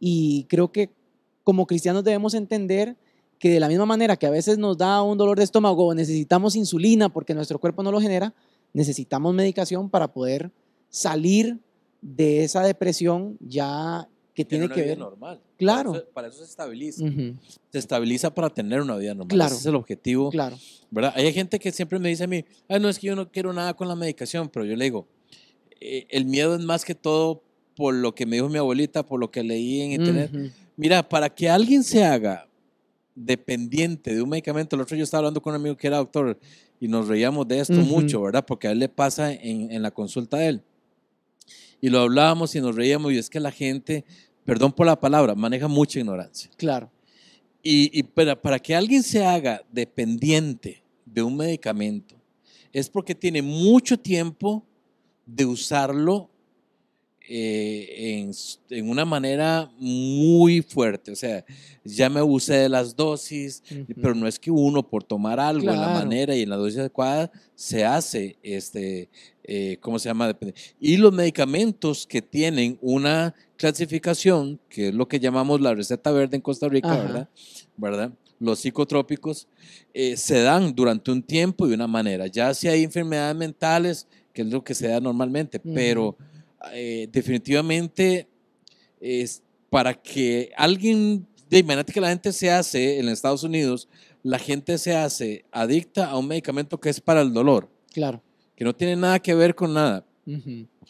Y 0.00 0.44
creo 0.48 0.72
que 0.72 0.90
como 1.44 1.66
cristianos 1.66 2.02
debemos 2.02 2.34
entender 2.34 2.96
que 3.38 3.50
de 3.50 3.60
la 3.60 3.68
misma 3.68 3.86
manera 3.86 4.16
que 4.16 4.26
a 4.26 4.30
veces 4.30 4.58
nos 4.58 4.78
da 4.78 5.02
un 5.02 5.18
dolor 5.18 5.38
de 5.38 5.44
estómago 5.44 5.86
o 5.86 5.94
necesitamos 5.94 6.56
insulina 6.56 7.10
porque 7.10 7.34
nuestro 7.34 7.58
cuerpo 7.58 7.82
no 7.82 7.92
lo 7.92 8.00
genera, 8.00 8.34
necesitamos 8.72 9.34
medicación 9.34 9.90
para 9.90 10.12
poder 10.12 10.50
salir 10.88 11.58
de 12.00 12.44
esa 12.44 12.62
depresión 12.62 13.36
ya 13.40 14.08
que 14.34 14.44
tiene 14.44 14.68
que 14.68 14.82
ver. 14.82 14.98
normal. 14.98 15.40
Claro. 15.56 16.04
Para 16.12 16.28
eso, 16.28 16.38
se 16.38 16.44
estabiliza. 16.44 17.04
Se 17.70 17.78
estabiliza 17.78 18.34
para 18.34 18.50
tener 18.50 18.80
una 18.80 18.96
vida 18.96 19.14
normal. 19.14 19.28
Claro. 19.28 19.52
Ese 19.52 19.60
es 19.60 19.66
el 19.66 19.76
objetivo. 19.76 20.30
Claro. 20.30 20.56
¿verdad? 20.90 21.12
Hay 21.14 21.32
gente 21.32 21.58
que 21.58 21.70
siempre 21.70 21.98
me 21.98 22.08
dice 22.08 22.24
a 22.24 22.26
mí, 22.26 22.44
Ay, 22.68 22.80
no 22.80 22.88
es 22.88 22.98
que 22.98 23.06
yo 23.06 23.16
no 23.16 23.30
quiero 23.30 23.52
nada 23.52 23.74
con 23.74 23.88
la 23.88 23.94
medicación, 23.94 24.48
pero 24.48 24.64
yo 24.64 24.74
le 24.76 24.84
digo, 24.84 25.06
eh, 25.80 26.06
el 26.10 26.24
miedo 26.24 26.56
es 26.56 26.64
más 26.64 26.84
que 26.84 26.94
todo 26.94 27.42
por 27.76 27.94
lo 27.94 28.14
que 28.14 28.26
me 28.26 28.36
dijo 28.36 28.48
mi 28.48 28.58
abuelita, 28.58 29.04
por 29.04 29.20
lo 29.20 29.30
que 29.30 29.42
leí 29.42 29.80
en 29.80 29.92
internet. 29.92 30.52
Mira, 30.76 31.08
para 31.08 31.28
que 31.28 31.48
alguien 31.48 31.82
se 31.82 32.04
haga 32.04 32.48
dependiente 33.14 34.14
de 34.14 34.22
un 34.22 34.28
medicamento, 34.28 34.74
el 34.74 34.82
otro 34.82 34.96
yo 34.96 35.04
estaba 35.04 35.20
hablando 35.20 35.40
con 35.40 35.54
un 35.54 35.60
amigo 35.60 35.76
que 35.76 35.86
era 35.86 35.98
doctor 35.98 36.38
y 36.80 36.88
nos 36.88 37.06
reíamos 37.06 37.46
de 37.46 37.60
esto 37.60 37.74
mucho, 37.74 38.22
¿verdad? 38.22 38.44
Porque 38.44 38.68
a 38.68 38.72
él 38.72 38.80
le 38.80 38.88
pasa 38.88 39.32
en, 39.32 39.70
en 39.70 39.82
la 39.82 39.90
consulta 39.90 40.38
de 40.38 40.48
él 40.48 40.62
y 41.84 41.90
lo 41.90 42.00
hablábamos 42.00 42.54
y 42.54 42.62
nos 42.62 42.76
reíamos 42.76 43.12
y 43.12 43.18
es 43.18 43.28
que 43.28 43.38
la 43.38 43.50
gente, 43.50 44.06
perdón 44.46 44.72
por 44.72 44.86
la 44.86 44.98
palabra, 44.98 45.34
maneja 45.34 45.68
mucha 45.68 45.98
ignorancia. 45.98 46.50
Claro. 46.56 46.90
Y, 47.62 48.02
para, 48.04 48.40
para 48.40 48.58
que 48.58 48.74
alguien 48.74 49.02
se 49.02 49.22
haga 49.22 49.62
dependiente 49.70 50.82
de 51.04 51.22
un 51.22 51.36
medicamento, 51.36 52.14
es 52.72 52.88
porque 52.88 53.14
tiene 53.14 53.42
mucho 53.42 53.98
tiempo 53.98 54.64
de 55.26 55.44
usarlo 55.44 56.30
eh, 57.26 58.28
en, 58.70 58.88
una 58.88 59.04
manera 59.04 59.70
muy 59.78 60.60
fuerte. 60.60 61.12
O 61.12 61.16
sea, 61.16 61.44
ya 61.84 62.10
me 62.10 62.20
abusé 62.20 62.54
de 62.54 62.68
las 62.68 62.94
dosis, 62.94 63.62
pero 63.96 64.14
no 64.14 64.26
es 64.26 64.38
que 64.38 64.50
uno 64.50 64.86
por 64.86 65.04
tomar 65.04 65.40
algo 65.40 65.70
en 65.70 65.80
la 65.80 65.88
manera 65.88 66.36
y 66.36 66.42
en 66.42 66.50
la 66.50 66.56
dosis 66.56 66.80
adecuada 66.80 67.30
se 67.54 67.84
hace, 67.84 68.36
este, 68.42 69.08
eh, 69.44 69.78
¿cómo 69.80 69.98
se 69.98 70.08
llama? 70.08 70.36
Y 70.78 70.98
los 70.98 71.12
medicamentos 71.12 72.06
que 72.06 72.20
tienen 72.20 72.78
una 72.82 73.34
clasificación, 73.56 74.60
que 74.68 74.88
es 74.88 74.94
lo 74.94 75.08
que 75.08 75.18
llamamos 75.18 75.60
la 75.60 75.74
receta 75.74 76.10
verde 76.10 76.36
en 76.36 76.42
Costa 76.42 76.68
Rica, 76.68 76.94
¿verdad? 76.94 77.28
¿verdad? 77.76 78.12
Los 78.38 78.58
psicotrópicos 78.58 79.48
eh, 79.94 80.16
se 80.18 80.42
dan 80.42 80.74
durante 80.74 81.10
un 81.10 81.22
tiempo 81.22 81.66
y 81.66 81.72
una 81.72 81.86
manera. 81.86 82.26
Ya 82.26 82.52
si 82.52 82.68
hay 82.68 82.82
enfermedades 82.82 83.36
mentales, 83.36 84.06
que 84.34 84.42
es 84.42 84.48
lo 84.48 84.62
que 84.62 84.74
se 84.74 84.88
da 84.88 85.00
normalmente, 85.00 85.60
pero 85.60 86.18
eh, 86.72 87.08
definitivamente 87.10 88.28
es 89.00 89.42
para 89.70 89.94
que 89.94 90.50
alguien, 90.56 91.26
de 91.50 91.58
imagínate 91.58 91.92
que 91.92 92.00
la 92.00 92.08
gente 92.08 92.32
se 92.32 92.50
hace 92.50 92.98
en 92.98 93.08
Estados 93.08 93.42
Unidos, 93.42 93.88
la 94.22 94.38
gente 94.38 94.78
se 94.78 94.94
hace 94.94 95.44
adicta 95.52 96.06
a 96.06 96.18
un 96.18 96.28
medicamento 96.28 96.80
que 96.80 96.88
es 96.88 97.00
para 97.00 97.20
el 97.20 97.32
dolor. 97.32 97.68
Claro. 97.92 98.22
Que 98.56 98.64
no 98.64 98.74
tiene 98.74 98.96
nada 98.96 99.18
que 99.18 99.34
ver 99.34 99.54
con 99.54 99.74
nada. 99.74 100.06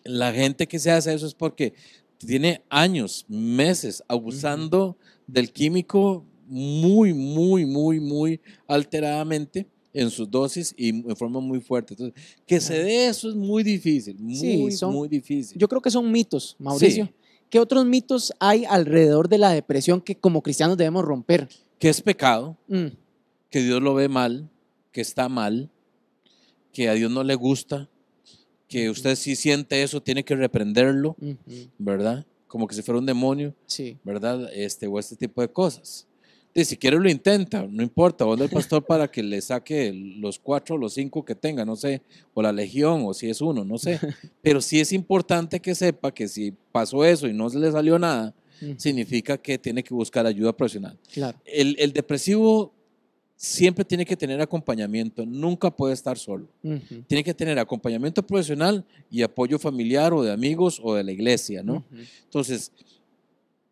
La 0.05 0.33
gente 0.33 0.69
que 0.69 0.79
se 0.79 0.91
hace 0.91 1.13
eso 1.13 1.27
es 1.27 1.35
porque 1.35 1.75
tiene 2.19 2.63
años, 2.69 3.25
meses 3.29 4.03
abusando 4.07 4.97
del 5.27 5.51
químico 5.51 6.25
muy, 6.47 7.13
muy, 7.15 7.67
muy, 7.67 8.01
muy 8.01 8.41
alteradamente 8.69 9.67
en 9.95 10.11
sus 10.11 10.29
dosis 10.29 10.75
y 10.77 10.89
en 10.89 11.17
forma 11.17 11.41
muy 11.41 11.61
fuerte. 11.61 11.95
Entonces, 11.95 12.21
que 12.45 12.61
se 12.61 12.83
dé 12.83 13.07
eso 13.07 13.29
es 13.29 13.37
muy 13.37 13.63
difícil, 13.63 14.17
muy, 14.19 14.77
muy 14.83 15.09
difícil. 15.09 15.57
Yo 15.57 15.69
creo 15.69 15.81
que 15.81 15.91
son 15.91 16.11
mitos, 16.11 16.57
Mauricio. 16.59 17.11
¿Qué 17.49 17.61
otros 17.61 17.87
mitos 17.87 18.33
hay 18.41 18.65
alrededor 18.65 19.29
de 19.29 19.39
la 19.39 19.51
depresión 19.51 20.01
que 20.01 20.17
como 20.17 20.43
cristianos 20.43 20.77
debemos 20.77 21.05
romper? 21.05 21.49
Que 21.79 21.89
es 21.89 22.01
pecado, 22.01 22.57
mm. 22.67 22.87
que 23.49 23.63
Dios 23.63 23.81
lo 23.81 23.95
ve 23.95 24.09
mal, 24.09 24.51
que 24.91 25.01
está 25.01 25.29
mal, 25.29 25.71
que 26.73 26.89
a 26.89 26.95
Dios 26.95 27.13
no 27.13 27.23
le 27.23 27.37
gusta, 27.37 27.89
que 28.67 28.91
usted 28.91 29.15
si 29.15 29.37
siente 29.37 29.85
eso 29.85 30.03
tiene 30.03 30.25
que 30.25 30.35
reprenderlo, 30.35 31.17
¿verdad? 31.79 32.27
Como 32.49 32.67
que 32.67 32.75
si 32.75 32.83
fuera 32.83 32.99
un 32.99 33.07
demonio, 33.07 33.55
sí. 33.67 33.99
¿verdad? 34.03 34.51
Este, 34.53 34.89
o 34.89 34.99
este 34.99 35.15
tipo 35.15 35.41
de 35.41 35.49
cosas 35.49 36.09
si 36.63 36.77
quiere 36.77 36.99
lo 37.01 37.11
intenta, 37.11 37.67
no 37.69 37.83
importa, 37.83 38.25
o 38.25 38.35
el 38.35 38.49
pastor 38.49 38.85
para 38.85 39.11
que 39.11 39.25
le 39.25 39.41
saque 39.41 39.93
los 39.93 40.39
cuatro 40.39 40.77
o 40.77 40.79
los 40.79 40.95
cinco 40.95 41.25
que 41.25 41.35
tenga, 41.35 41.65
no 41.65 41.75
sé, 41.75 42.03
o 42.33 42.43
la 42.43 42.53
legión, 42.53 43.03
o 43.05 43.13
si 43.13 43.29
es 43.29 43.41
uno, 43.41 43.65
no 43.65 43.77
sé. 43.77 43.99
Pero 44.43 44.61
sí 44.61 44.79
es 44.79 44.93
importante 44.93 45.59
que 45.59 45.75
sepa 45.75 46.15
que 46.15 46.29
si 46.29 46.55
pasó 46.71 47.05
eso 47.05 47.27
y 47.27 47.33
no 47.33 47.51
se 47.51 47.59
le 47.59 47.73
salió 47.73 47.99
nada, 47.99 48.33
significa 48.77 49.37
que 49.37 49.59
tiene 49.59 49.83
que 49.83 49.93
buscar 49.93 50.27
ayuda 50.27 50.57
profesional. 50.57 50.97
Claro. 51.13 51.37
El, 51.45 51.93
depresivo 51.93 52.73
siempre 53.37 53.85
tiene 53.85 54.07
que 54.07 54.17
tener 54.17 54.41
acompañamiento, 54.41 55.27
nunca 55.27 55.75
puede 55.75 55.93
estar 55.93 56.17
solo. 56.17 56.47
Tiene 57.09 57.25
que 57.25 57.35
tener 57.35 57.59
acompañamiento 57.59 58.25
profesional 58.25 58.85
y 59.11 59.23
apoyo 59.23 59.59
familiar 59.59 60.15
o 60.15 60.23
de 60.23 60.31
amigos 60.31 60.81
o 60.83 60.95
de 60.95 61.03
la 61.03 61.11
iglesia, 61.11 61.65
¿no? 61.65 61.85
Entonces, 62.23 62.71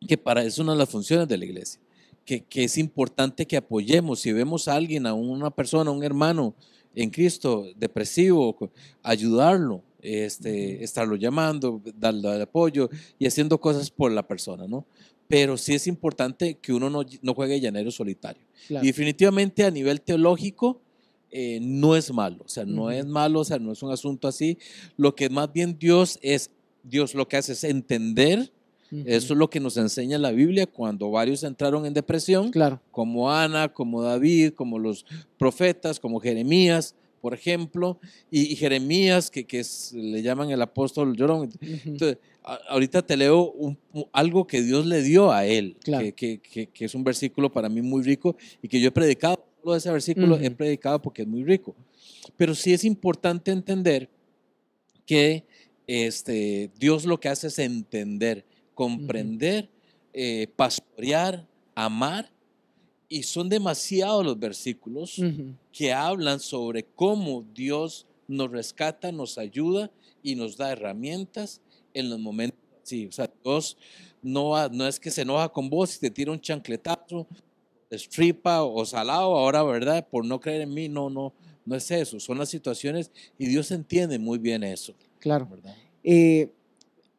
que 0.07 0.19
para 0.19 0.41
eso 0.41 0.49
es 0.49 0.59
una 0.59 0.73
de 0.73 0.79
las 0.79 0.89
funciones 0.89 1.29
de 1.29 1.39
la 1.39 1.45
iglesia 1.45 1.81
que, 2.25 2.45
es 2.55 2.79
importante 2.79 3.47
que 3.47 3.57
apoyemos. 3.57 4.21
Si 4.21 4.33
vemos 4.33 4.69
a 4.69 4.75
alguien, 4.75 5.07
a 5.07 5.15
una 5.15 5.51
persona, 5.51 5.91
a 5.91 5.95
un 5.95 6.05
hermano 6.05 6.55
en 6.95 7.11
Cristo 7.11 7.67
depresivo, 7.77 8.57
ayudarlo, 9.03 9.83
este, 10.01 10.83
estarlo 10.83 11.17
llamando, 11.17 11.81
darle 11.99 12.43
apoyo 12.43 12.91
y 13.19 13.27
haciendo 13.27 13.61
cosas 13.61 13.91
por 13.91 14.11
la 14.13 14.27
persona, 14.27 14.67
¿no? 14.67 14.85
Pero 15.29 15.57
sí 15.57 15.75
es 15.75 15.87
importante 15.87 16.59
que 16.61 16.73
uno 16.73 16.91
no, 16.91 17.03
no 17.23 17.35
juegue 17.35 17.61
llanero 17.61 17.91
solitario. 17.91 18.43
definitivamente 18.69 19.65
a 19.65 19.71
nivel 19.71 20.01
teológico, 20.01 20.81
eh, 21.35 21.61
no 21.63 21.97
es 21.97 22.13
malo, 22.13 22.45
o 22.45 22.49
sea, 22.49 22.67
no 22.67 22.91
es 22.91 23.07
malo, 23.07 23.41
o 23.41 23.45
sea, 23.45 23.59
no 23.59 23.73
es 23.73 23.83
un 23.83 23.91
asunto 23.91 24.29
así. 24.29 24.59
Lo 24.99 25.15
que 25.15 25.31
más 25.31 25.51
bien 25.51 25.79
Dios 25.79 26.19
es, 26.21 26.51
Dios 26.83 27.15
lo 27.15 27.27
que 27.27 27.39
hace 27.39 27.53
es 27.53 27.65
entender 27.65 28.53
eso 29.07 29.33
es 29.33 29.39
lo 29.39 29.49
que 29.49 29.61
nos 29.61 29.77
enseña 29.77 30.19
la 30.19 30.33
Biblia 30.33 30.67
cuando 30.67 31.11
varios 31.11 31.43
entraron 31.45 31.87
en 31.87 31.95
depresión, 31.95 32.51
claro. 32.51 32.81
como 32.91 33.33
Ana, 33.33 33.73
como 33.73 34.03
David, 34.03 34.53
como 34.53 34.79
los 34.79 35.07
profetas, 35.39 35.99
como 35.99 36.21
Jeremías, 36.21 36.95
por 37.23 37.35
ejemplo, 37.35 37.99
y, 38.31 38.57
Jeremías, 38.57 39.31
que, 39.31 39.45
que 39.45 39.65
le 39.93 40.23
llaman 40.23 40.51
el 40.51 40.61
apóstol 40.61 41.17
llorón. 41.17 41.51
Entonces, 41.61 42.19
ahorita 42.69 43.01
te 43.03 43.17
leo 43.17 43.77
algo 44.13 44.47
que 44.47 44.61
Dios 44.61 44.87
le 44.87 45.03
dio 45.03 45.31
a 45.31 45.47
él, 45.47 45.77
que, 45.85 46.13
que, 46.13 46.85
es 46.85 46.95
un 46.95 47.05
versículo 47.05 47.51
para 47.53 47.69
mí 47.69 47.81
muy 47.81 48.03
rico 48.03 48.37
y 48.61 48.67
que 48.67 48.81
yo 48.81 48.89
he 48.89 48.91
predicado, 48.91 49.47
solo 49.63 49.77
ese 49.77 49.93
versículo 49.93 50.37
he 50.37 50.51
predicado 50.51 51.01
porque 51.01 51.23
es 51.23 51.29
muy 51.29 51.45
rico. 51.45 51.77
Pero 52.37 52.55
sí 52.55 52.73
es 52.73 52.85
importante 52.85 53.53
entender 53.53 54.09
que 55.07 55.45
este, 55.87 56.71
Dios 56.79 57.05
lo 57.05 57.21
que 57.21 57.29
hace 57.29 57.47
es 57.47 57.59
entender 57.61 58.45
comprender, 58.75 59.69
eh, 60.13 60.49
pastorear, 60.57 61.47
amar. 61.75 62.31
Y 63.09 63.25
son 63.25 63.49
demasiados 63.49 64.25
los 64.25 64.39
versículos 64.39 65.21
que 65.71 65.93
hablan 65.93 66.41
sobre 66.41 66.83
cómo 66.83 67.45
Dios 67.55 68.07
nos 68.27 68.51
rescata, 68.51 69.13
nos 69.13 69.37
ayuda 69.37 69.91
y 70.23 70.35
nos 70.35 70.57
da 70.57 70.73
herramientas 70.73 71.61
en 71.93 72.09
los 72.09 72.19
momentos 72.19 72.63
Sí, 72.83 73.07
O 73.07 73.13
sea, 73.13 73.31
Dios 73.45 73.77
no, 74.23 74.69
no 74.69 74.87
es 74.87 74.99
que 74.99 75.11
se 75.11 75.23
enoja 75.23 75.49
con 75.49 75.71
vos 75.71 75.97
y 75.97 76.01
te 76.01 76.11
tira 76.11 76.33
un 76.33 76.41
chancletazo, 76.41 77.27
estripa 77.91 78.63
o 78.63 78.85
salado 78.85 79.37
ahora, 79.37 79.63
¿verdad? 79.63 80.07
Por 80.09 80.25
no 80.25 80.41
creer 80.41 80.63
en 80.63 80.75
mí. 80.75 80.89
No, 80.89 81.09
no, 81.09 81.33
no 81.65 81.77
es 81.77 81.91
eso. 81.91 82.19
Son 82.19 82.39
las 82.39 82.49
situaciones 82.49 83.11
y 83.39 83.47
Dios 83.47 83.71
entiende 83.71 84.19
muy 84.19 84.39
bien 84.39 84.65
eso. 84.65 84.95
Claro. 85.19 85.47
¿verdad? 85.47 85.77
Eh, 86.03 86.53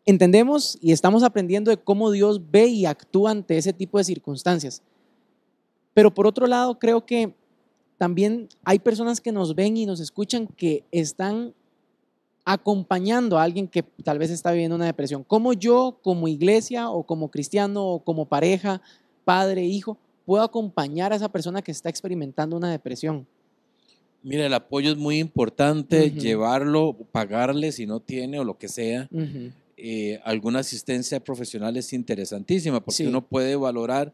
entendemos 0.05 0.77
y 0.81 0.91
estamos 0.91 1.23
aprendiendo 1.23 1.71
de 1.71 1.77
cómo 1.77 2.11
Dios 2.11 2.41
ve 2.51 2.67
y 2.67 2.85
actúa 2.85 3.31
ante 3.31 3.57
ese 3.57 3.73
tipo 3.73 3.97
de 3.97 4.03
circunstancias. 4.03 4.81
Pero 5.93 6.13
por 6.13 6.27
otro 6.27 6.47
lado, 6.47 6.79
creo 6.79 7.05
que 7.05 7.33
también 7.97 8.49
hay 8.63 8.79
personas 8.79 9.21
que 9.21 9.31
nos 9.31 9.55
ven 9.55 9.77
y 9.77 9.85
nos 9.85 9.99
escuchan 9.99 10.47
que 10.47 10.83
están 10.91 11.53
acompañando 12.45 13.37
a 13.37 13.43
alguien 13.43 13.67
que 13.67 13.83
tal 14.03 14.19
vez 14.19 14.29
está 14.29 14.51
viviendo 14.51 14.75
una 14.75 14.85
depresión. 14.85 15.23
¿Cómo 15.23 15.53
yo, 15.53 15.99
como 16.01 16.27
iglesia 16.27 16.89
o 16.89 17.03
como 17.03 17.29
cristiano 17.29 17.85
o 17.85 18.03
como 18.03 18.25
pareja, 18.25 18.81
padre, 19.23 19.63
hijo, 19.63 19.97
puedo 20.25 20.43
acompañar 20.43 21.13
a 21.13 21.15
esa 21.15 21.29
persona 21.29 21.61
que 21.61 21.71
está 21.71 21.89
experimentando 21.89 22.57
una 22.57 22.71
depresión? 22.71 23.25
Mira, 24.23 24.45
el 24.45 24.53
apoyo 24.53 24.91
es 24.91 24.97
muy 24.97 25.19
importante, 25.19 26.11
llevarlo, 26.11 26.95
pagarle 27.11 27.71
si 27.71 27.85
no 27.85 27.99
tiene 27.99 28.39
o 28.39 28.43
lo 28.43 28.57
que 28.57 28.69
sea. 28.69 29.09
Eh, 29.77 30.19
alguna 30.23 30.59
asistencia 30.59 31.23
profesional 31.23 31.75
es 31.77 31.93
interesantísima 31.93 32.83
porque 32.83 33.07
uno 33.07 33.25
puede 33.25 33.55
valorar 33.55 34.13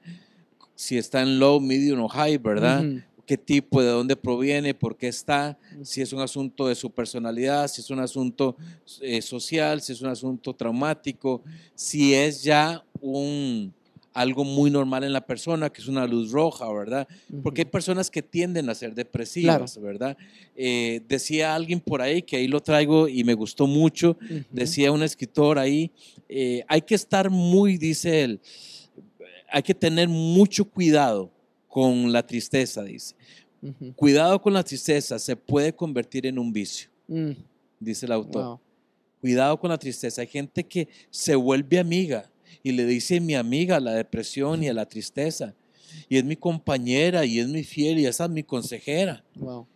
si 0.76 0.98
está 0.98 1.22
en 1.22 1.39
low, 1.39 1.60
medium 1.60 2.00
o 2.02 2.08
high, 2.08 2.38
¿verdad? 2.38 2.84
qué 3.30 3.38
tipo, 3.38 3.80
de 3.80 3.89
dónde 3.89 4.15
proviene, 4.15 4.74
por 4.74 4.98
qué 4.98 5.08
está, 5.08 5.56
si 5.84 6.02
es 6.02 6.13
un 6.13 6.19
asunto 6.19 6.67
de 6.67 6.74
su 6.74 6.89
personalidad, 6.89 7.67
si 7.67 7.82
es 7.82 7.91
un 7.91 8.00
asunto 8.00 8.58
eh, 9.02 9.22
social, 9.22 9.82
si 9.82 9.91
es 9.91 10.02
un 10.02 10.10
asunto 10.10 10.56
traumático, 10.56 11.43
si 11.76 12.15
es 12.15 12.41
ya 12.41 12.84
un, 13.00 13.72
algo 14.13 14.43
muy 14.43 14.72
normal 14.72 15.04
en 15.04 15.13
la 15.13 15.26
persona, 15.26 15.69
que 15.69 15.82
es 15.82 15.88
una 15.88 16.06
luz 16.06 16.32
roja, 16.32 16.72
¿verdad? 16.72 17.08
Porque 17.43 17.62
hay 17.62 17.65
personas 17.65 18.10
que 18.10 18.22
tienden 18.22 18.69
a 18.69 18.76
ser 18.76 18.93
depresivas, 18.93 19.80
¿verdad? 19.80 20.17
Eh, 20.56 21.02
decía 21.08 21.56
alguien 21.56 21.80
por 21.80 22.02
ahí, 22.02 22.22
que 22.22 22.38
ahí 22.38 22.48
lo 22.48 22.62
traigo 22.62 23.08
y 23.08 23.24
me 23.24 23.34
gustó 23.34 23.67
mucho, 23.67 24.17
decía 24.52 24.91
un 24.91 25.04
escritor 25.04 25.60
ahí, 25.60 25.91
eh, 26.28 26.63
hay 26.67 26.82
que 26.82 26.95
estar 26.95 27.30
muy, 27.30 27.78
dice 27.78 28.24
él, 28.24 28.41
hay 29.52 29.63
que 29.63 29.74
tener 29.74 30.08
mucho 30.08 30.65
cuidado 30.65 31.32
con 31.67 32.12
la 32.12 32.26
tristeza, 32.26 32.84
dice. 32.84 33.15
Cuidado 33.95 34.41
con 34.41 34.54
la 34.54 34.63
tristeza, 34.63 35.19
se 35.19 35.36
puede 35.36 35.74
convertir 35.74 36.26
en 36.26 36.39
un 36.39 36.52
vicio, 36.52 36.89
mm. 37.08 37.32
dice 37.80 38.06
el 38.06 38.13
autor. 38.13 38.60
Cuidado 39.22 39.60
con 39.60 39.69
la 39.69 39.78
tristeza. 39.78 40.22
Hay 40.22 40.28
gente 40.28 40.63
que 40.63 40.88
se 41.10 41.36
vuelve 41.36 41.78
amiga 41.78 42.30
y 42.64 42.72
le 42.72 42.86
dice 42.86 43.20
mi 43.20 43.36
amiga 43.36 43.78
a 43.78 43.80
la 43.80 43.94
depresión 43.94 44.64
y 44.64 44.70
a 44.70 44.74
la 44.74 44.86
tristeza. 44.86 45.56
Y 46.08 46.18
es 46.18 46.24
mi 46.24 46.36
compañera 46.36 47.26
y 47.26 47.40
es 47.40 47.48
mi 47.48 47.64
fiel 47.64 48.00
y 48.00 48.06
esa 48.06 48.26
es 48.26 48.30
mi 48.30 48.44
consejera. 48.44 49.24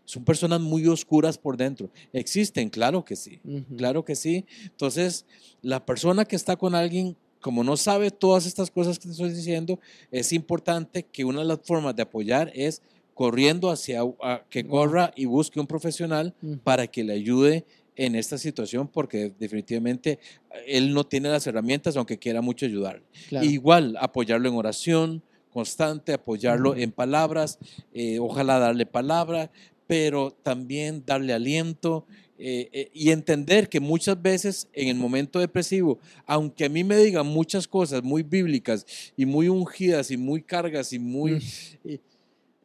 Son 0.06 0.24
personas 0.24 0.62
muy 0.62 0.86
oscuras 0.88 1.38
por 1.38 1.58
dentro. 1.58 1.90
¿Existen? 2.12 2.70
Claro 2.70 3.04
que 3.04 3.16
sí. 3.16 3.40
Claro 3.76 4.06
que 4.06 4.16
sí. 4.16 4.46
Entonces, 4.64 5.26
la 5.62 5.86
persona 5.86 6.26
que 6.26 6.36
está 6.36 6.56
con 6.56 6.76
alguien, 6.76 7.16
como 7.42 7.64
no 7.64 7.78
sabe 7.78 8.12
todas 8.12 8.46
estas 8.46 8.70
cosas 8.70 9.00
que 9.00 9.06
te 9.06 9.12
estoy 9.12 9.32
diciendo, 9.32 9.80
es 10.12 10.34
importante 10.34 11.04
que 11.04 11.26
una 11.26 11.40
de 11.40 11.46
las 11.46 11.60
formas 11.64 11.96
de 11.96 12.04
apoyar 12.04 12.52
es 12.54 12.82
corriendo 13.14 13.70
hacia 13.70 14.02
que 14.50 14.68
corra 14.68 15.14
y 15.16 15.26
busque 15.26 15.60
un 15.60 15.68
profesional 15.68 16.34
para 16.64 16.88
que 16.88 17.04
le 17.04 17.14
ayude 17.14 17.66
en 17.96 18.16
esta 18.16 18.38
situación 18.38 18.88
porque 18.88 19.34
definitivamente 19.38 20.20
él 20.66 20.94
no 20.94 21.04
tiene 21.04 21.30
las 21.30 21.46
herramientas 21.48 21.96
aunque 21.96 22.18
quiera 22.18 22.42
mucho 22.42 22.66
ayudar. 22.66 23.02
Igual 23.32 23.98
apoyarlo 24.00 24.50
en 24.50 24.56
oración 24.56 25.24
constante, 25.54 26.14
apoyarlo 26.14 26.76
en 26.76 26.92
palabras, 26.92 27.60
eh, 27.94 28.18
ojalá 28.20 28.58
darle 28.58 28.86
palabra, 28.86 29.52
pero 29.86 30.32
también 30.32 31.04
darle 31.06 31.34
aliento 31.34 32.06
eh, 32.40 32.70
eh, 32.74 32.90
y 32.94 33.12
entender 33.12 33.70
que 33.70 33.80
muchas 33.80 34.20
veces 34.20 34.68
en 34.74 34.88
el 34.88 34.96
momento 34.96 35.40
depresivo, 35.40 36.00
aunque 36.26 36.66
a 36.66 36.70
mí 36.70 36.84
me 36.84 36.98
digan 36.98 37.28
muchas 37.28 37.68
cosas 37.68 38.02
muy 38.02 38.24
bíblicas 38.24 38.86
y 39.16 39.26
muy 39.26 39.48
ungidas 39.48 40.10
y 40.10 40.18
muy 40.18 40.42
cargas 40.42 40.92
y 40.92 41.00
muy... 41.00 41.42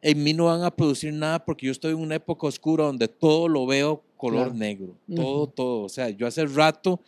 en 0.01 0.23
mí 0.23 0.33
no 0.33 0.45
van 0.45 0.63
a 0.63 0.75
producir 0.75 1.13
nada 1.13 1.45
porque 1.45 1.67
yo 1.67 1.71
estoy 1.71 1.91
en 1.91 1.99
una 1.99 2.15
época 2.15 2.47
oscura 2.47 2.85
donde 2.85 3.07
todo 3.07 3.47
lo 3.47 3.67
veo 3.67 4.01
color 4.19 4.53
negro, 4.53 4.97
todo, 5.15 5.47
todo. 5.47 5.83
O 5.83 5.89
sea, 5.89 6.09
yo 6.09 6.27
hace 6.27 6.45
rato 6.45 6.99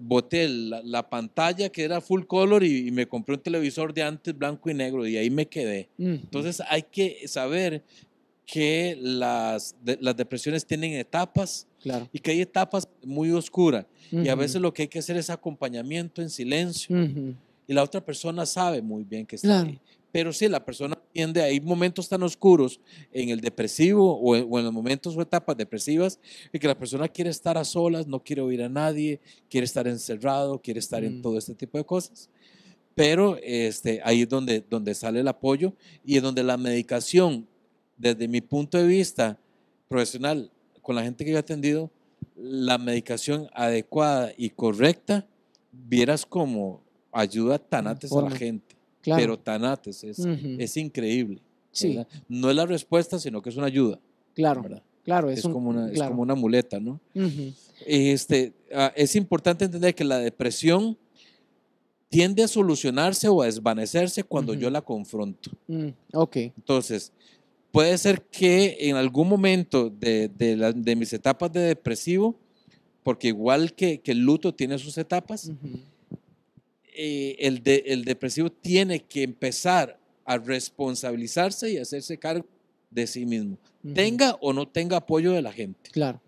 boté 0.00 0.48
la, 0.48 1.08
pantalla 1.08 1.68
que 1.68 1.84
era 1.84 2.00
full 2.00 2.24
color 2.24 2.64
y, 2.64 2.90
me 2.90 3.06
compré 3.06 3.36
un 3.36 3.40
televisor 3.40 3.94
de 3.94 4.02
antes 4.02 4.36
blanco 4.36 4.68
y 4.68 4.74
negro 4.74 5.06
y 5.06 5.16
ahí 5.16 5.30
me 5.30 5.46
quedé. 5.46 5.88
Entonces 5.96 6.60
hay 6.68 6.82
que 6.82 7.28
saber 7.28 7.84
que 8.44 8.98
las, 9.00 9.76
las 10.00 10.16
depresiones 10.16 10.66
tienen 10.66 10.94
etapas 10.94 11.68
y 12.12 12.18
que 12.18 12.32
hay 12.32 12.40
etapas 12.40 12.88
muy 13.04 13.30
oscuras. 13.30 13.86
Y 14.10 14.26
a 14.26 14.34
veces 14.34 14.60
lo 14.60 14.74
que 14.74 14.82
hay 14.82 14.88
que 14.88 14.98
hacer 14.98 15.16
es 15.16 15.30
acompañamiento 15.30 16.22
en 16.22 16.28
silencio. 16.28 16.96
Y 17.68 17.72
la 17.72 17.84
otra 17.84 18.04
persona 18.04 18.44
sabe 18.46 18.82
muy 18.82 19.04
bien 19.04 19.24
que 19.24 19.36
está 19.36 19.60
ahí. 19.60 19.78
Pero 20.10 20.32
sí, 20.32 20.48
la 20.48 20.64
persona 20.64 20.98
hay 21.22 21.60
momentos 21.60 22.08
tan 22.08 22.22
oscuros 22.22 22.80
en 23.12 23.30
el 23.30 23.40
depresivo 23.40 24.18
o 24.18 24.36
en, 24.36 24.64
los 24.64 24.72
momentos 24.72 25.16
o 25.16 25.22
etapas 25.22 25.56
depresivas 25.56 26.18
en 26.52 26.60
que 26.60 26.66
la 26.66 26.78
persona 26.78 27.08
quiere 27.08 27.30
estar 27.30 27.58
a 27.58 27.64
solas, 27.64 28.06
no 28.06 28.22
quiere 28.22 28.42
oír 28.42 28.62
a 28.62 28.68
nadie, 28.68 29.20
quiere 29.50 29.64
estar 29.64 29.86
encerrado, 29.88 30.60
quiere 30.60 30.80
estar 30.80 31.02
en 31.04 31.18
mm. 31.18 31.22
todo 31.22 31.38
este 31.38 31.54
tipo 31.54 31.78
de 31.78 31.84
cosas. 31.84 32.28
Pero 32.94 33.38
este, 33.42 34.00
ahí 34.04 34.22
es 34.22 34.28
donde, 34.28 34.64
donde 34.68 34.94
sale 34.94 35.20
el 35.20 35.28
apoyo 35.28 35.72
y 36.04 36.16
es 36.16 36.22
donde 36.22 36.42
la 36.42 36.56
medicación, 36.56 37.46
desde 37.96 38.26
mi 38.28 38.40
punto 38.40 38.78
de 38.78 38.86
vista 38.86 39.38
profesional, 39.88 40.50
con 40.82 40.96
la 40.96 41.02
gente 41.02 41.24
que 41.24 41.30
yo 41.30 41.36
he 41.36 41.40
atendido, 41.40 41.90
la 42.36 42.78
medicación 42.78 43.48
adecuada 43.52 44.32
y 44.36 44.50
correcta, 44.50 45.26
vieras 45.72 46.24
como 46.24 46.80
ayuda 47.12 47.58
tan 47.58 47.86
antes 47.86 48.12
a 48.12 48.22
la 48.22 48.30
gente 48.30 48.77
pero 49.16 49.38
tanates, 49.38 50.04
es, 50.04 50.18
es 50.18 50.76
increíble. 50.76 51.40
Sí. 51.70 51.98
No 52.28 52.50
es 52.50 52.56
la 52.56 52.66
respuesta, 52.66 53.18
sino 53.18 53.42
que 53.42 53.50
es 53.50 53.56
una 53.56 53.66
ayuda. 53.66 54.00
Claro, 54.34 54.64
claro. 55.04 55.30
Es, 55.30 55.42
como 55.42 55.70
una, 55.70 55.90
es 55.90 56.02
como 56.02 56.22
una 56.22 56.34
muleta, 56.34 56.78
¿no? 56.78 57.00
este, 57.86 58.52
ah, 58.74 58.92
es 58.94 59.16
importante 59.16 59.64
entender 59.64 59.94
que 59.94 60.04
la 60.04 60.18
depresión 60.18 60.96
tiende 62.08 62.42
a 62.42 62.48
solucionarse 62.48 63.28
o 63.28 63.42
a 63.42 63.46
desvanecerse 63.46 64.24
cuando 64.24 64.54
yo 64.54 64.70
la 64.70 64.80
confronto. 64.80 65.50
Mm, 65.66 65.88
ok. 66.14 66.36
Entonces, 66.36 67.12
puede 67.70 67.96
ser 67.98 68.22
que 68.22 68.76
en 68.80 68.96
algún 68.96 69.28
momento 69.28 69.90
de, 69.90 70.28
de, 70.28 70.72
de 70.74 70.96
mis 70.96 71.12
etapas 71.12 71.52
de 71.52 71.60
depresivo, 71.60 72.34
porque 73.02 73.28
igual 73.28 73.74
que, 73.74 74.00
que 74.00 74.12
el 74.12 74.18
luto 74.18 74.54
tiene 74.54 74.78
sus 74.78 74.98
etapas, 74.98 75.50
eh, 77.00 77.36
el, 77.38 77.62
el 77.64 78.04
depresivo 78.04 78.50
tiene 78.50 79.04
que 79.04 79.22
empezar 79.22 80.00
a 80.24 80.36
responsabilizarse 80.36 81.70
y 81.70 81.78
hacerse 81.78 82.18
cargo 82.18 82.44
de 82.90 83.06
sí 83.06 83.24
mismo. 83.24 83.56
Tenga 83.94 84.36
o 84.40 84.52
no 84.52 84.66
tenga 84.66 84.96
apoyo 84.96 85.30
de 85.30 85.40
la 85.40 85.52
gente. 85.52 85.90
Claro. 85.92 86.20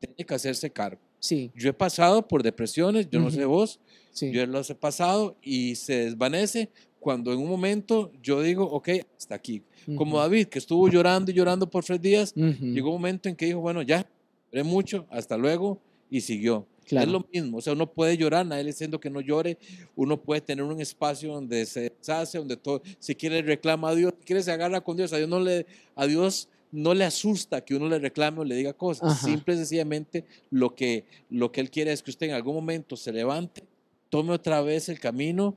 Tiene 0.00 0.26
que 0.26 0.34
hacerse 0.34 0.68
cargo. 0.68 1.00
Sí. 1.20 1.52
Yo 1.54 1.70
he 1.70 1.72
pasado 1.72 2.26
por 2.26 2.42
depresiones, 2.42 3.08
yo 3.08 3.20
no 3.20 3.30
sé 3.30 3.44
vos, 3.44 3.78
sí. 4.10 4.32
yo 4.32 4.44
los 4.46 4.68
he 4.70 4.74
pasado 4.74 5.36
y 5.42 5.76
se 5.76 6.06
desvanece 6.06 6.70
cuando 6.98 7.32
en 7.32 7.38
un 7.38 7.48
momento 7.48 8.10
yo 8.20 8.42
digo, 8.42 8.64
ok, 8.64 8.88
hasta 9.16 9.36
aquí. 9.36 9.62
Como 9.96 10.18
David, 10.18 10.48
que 10.48 10.58
estuvo 10.58 10.88
llorando 10.88 11.30
y 11.30 11.34
llorando 11.34 11.70
por 11.70 11.84
tres 11.84 12.02
días, 12.02 12.34
llegó 12.34 12.88
un 12.88 12.96
momento 12.96 13.28
en 13.28 13.36
que 13.36 13.46
dijo, 13.46 13.60
bueno, 13.60 13.80
ya, 13.82 14.06
lloré 14.50 14.64
mucho, 14.64 15.06
hasta 15.08 15.36
luego, 15.36 15.80
y 16.10 16.20
siguió. 16.20 16.66
Es 16.90 17.08
lo 17.08 17.26
mismo, 17.32 17.58
o 17.58 17.60
sea, 17.60 17.72
uno 17.72 17.90
puede 17.92 18.16
llorar, 18.16 18.46
nadie 18.46 18.64
le 18.64 18.70
diciendo 18.70 18.98
que 18.98 19.10
no 19.10 19.20
llore, 19.20 19.58
uno 19.96 20.20
puede 20.20 20.40
tener 20.40 20.64
un 20.64 20.80
espacio 20.80 21.32
donde 21.32 21.66
se 21.66 21.90
deshace, 21.90 22.38
donde 22.38 22.56
todo, 22.56 22.82
si 22.98 23.14
quiere 23.14 23.42
reclama 23.42 23.90
a 23.90 23.94
Dios, 23.94 24.14
si 24.18 24.24
quiere 24.24 24.42
se 24.42 24.50
agarra 24.50 24.80
con 24.80 24.96
Dios, 24.96 25.12
a 25.12 25.16
Dios 25.16 25.28
no 25.28 25.40
le, 25.40 25.66
a 25.94 26.06
Dios 26.06 26.48
no 26.72 26.94
le 26.94 27.04
asusta 27.04 27.64
que 27.64 27.74
uno 27.74 27.88
le 27.88 27.98
reclame 27.98 28.40
o 28.40 28.44
le 28.44 28.54
diga 28.54 28.72
cosas, 28.72 29.20
simple 29.20 29.54
y 29.54 29.56
sencillamente 29.58 30.24
lo 30.50 30.74
que, 30.74 31.04
lo 31.28 31.50
que 31.50 31.60
Él 31.60 31.70
quiere 31.70 31.92
es 31.92 32.02
que 32.02 32.10
usted 32.10 32.28
en 32.28 32.34
algún 32.34 32.54
momento 32.54 32.96
se 32.96 33.12
levante, 33.12 33.64
tome 34.08 34.32
otra 34.32 34.62
vez 34.62 34.88
el 34.88 35.00
camino 35.00 35.54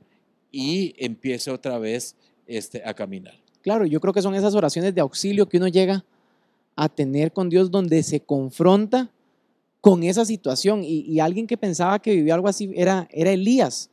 y 0.50 0.94
empiece 0.98 1.50
otra 1.50 1.78
vez 1.78 2.16
este, 2.46 2.82
a 2.84 2.94
caminar. 2.94 3.34
Claro, 3.62 3.86
yo 3.86 4.00
creo 4.00 4.12
que 4.12 4.22
son 4.22 4.34
esas 4.34 4.54
oraciones 4.54 4.94
de 4.94 5.00
auxilio 5.00 5.48
que 5.48 5.56
uno 5.56 5.68
llega 5.68 6.04
a 6.76 6.88
tener 6.88 7.32
con 7.32 7.48
Dios 7.48 7.70
donde 7.70 8.02
se 8.02 8.20
confronta 8.20 9.10
con 9.84 10.02
esa 10.02 10.24
situación. 10.24 10.80
Y, 10.82 11.20
alguien 11.20 11.46
que 11.46 11.58
pensaba 11.58 11.98
que 11.98 12.14
vivía 12.14 12.32
algo 12.32 12.48
así 12.48 12.70
era, 12.74 13.06
era 13.12 13.32
Elías. 13.32 13.90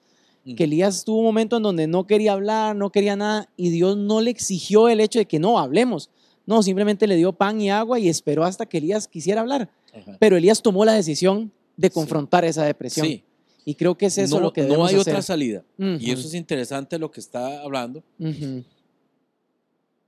Que 0.56 0.63
Elías 0.63 1.04
tuvo 1.04 1.17
un 1.17 1.25
momento 1.25 1.58
en 1.58 1.63
donde 1.63 1.86
no 1.86 2.08
quería 2.08 2.32
hablar, 2.32 2.77
no 2.77 2.93
quería 2.93 3.17
nada, 3.17 3.49
y 3.58 3.71
Dios 3.71 3.97
no 3.97 4.21
le 4.21 4.32
exigió 4.32 4.88
el 4.88 5.01
hecho 5.01 5.19
de 5.19 5.25
que 5.25 5.38
no 5.38 5.60
hablemos. 5.60 6.10
No, 6.45 6.63
simplemente 6.63 7.08
le 7.08 7.17
dio 7.17 7.34
pan 7.34 7.60
y 7.60 7.69
agua 7.69 7.99
y 7.99 8.08
esperó 8.08 8.45
hasta 8.45 8.65
que 8.65 8.77
Elías 8.77 9.10
quisiera 9.10 9.41
hablar. 9.41 9.69
Pero 10.17 10.38
Elías 10.38 10.62
tomó 10.62 10.86
la 10.86 10.93
decisión 10.93 11.51
de 11.75 11.89
confrontar 11.89 12.45
esa 12.45 12.63
depresión. 12.63 13.21
Y 13.65 13.75
creo 13.75 13.97
que 13.97 14.06
es 14.06 14.17
eso 14.17 14.39
lo 14.39 14.54
que 14.54 14.62
No 14.63 14.86
hay 14.86 14.95
otra 14.95 15.21
salida. 15.21 15.65
Y 15.77 16.10
eso 16.10 16.25
es 16.25 16.36
interesante 16.36 16.97
lo 16.97 17.12
que 17.12 17.19
está 17.19 17.62
hablando. 17.63 18.01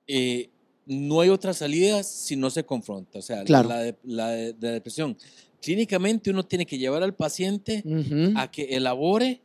Eh, 0.08 0.50
no 0.86 1.20
hay 1.20 1.28
otra 1.28 1.54
salida 1.54 2.04
si 2.04 2.38
no 2.38 2.50
se 2.50 2.64
confronta. 2.64 3.20
O 3.20 3.22
sea, 3.22 3.44
la, 3.46 3.94
la, 4.04 4.30
depresión 4.30 5.18
clínicamente 5.64 6.30
uno 6.30 6.44
tiene 6.44 6.66
que 6.66 6.78
llevar 6.78 7.04
al 7.04 7.16
paciente 7.16 7.84
a 8.36 8.52
que 8.52 8.76
elabore 8.76 9.40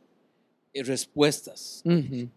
eh, 0.73 0.83
respuestas, 0.83 1.81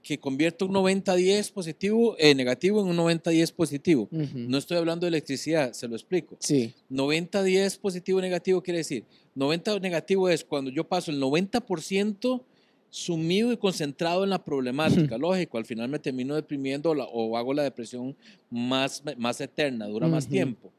que 0.03 0.18
convierta 0.18 0.64
un 0.64 0.73
90-10 0.73 1.53
positivo, 1.53 2.14
eh, 2.18 2.35
negativo 2.35 2.81
en 2.81 2.87
un 2.87 2.97
90-10 2.97 3.53
positivo. 3.53 4.09
No 4.11 4.57
estoy 4.57 4.77
hablando 4.79 5.05
de 5.05 5.09
electricidad, 5.09 5.73
se 5.73 5.88
lo 5.88 5.97
explico. 5.97 6.37
Sí. 6.38 6.73
90-10 6.90 7.79
positivo 7.79 8.21
negativo 8.21 8.62
quiere 8.62 8.79
decir, 8.79 9.05
90 9.35 9.81
negativo 9.81 10.29
es 10.29 10.45
cuando 10.45 10.71
yo 10.71 10.85
paso 10.85 11.11
el 11.11 11.21
90% 11.21 12.42
sumido 12.88 13.53
y 13.53 13.57
concentrado 13.57 14.23
en 14.23 14.31
la 14.31 14.45
problemática, 14.45 15.18
lógico, 15.18 15.59
al 15.59 15.64
final 15.64 15.88
me 15.88 15.99
termino 15.99 16.37
deprimiendo 16.37 16.90
o 16.90 17.37
hago 17.37 17.53
la 17.53 17.64
depresión 17.64 18.14
más, 18.49 19.03
más 19.16 19.40
eterna, 19.40 19.87
dura 19.88 20.07
más 20.07 20.29
tiempo, 20.29 20.71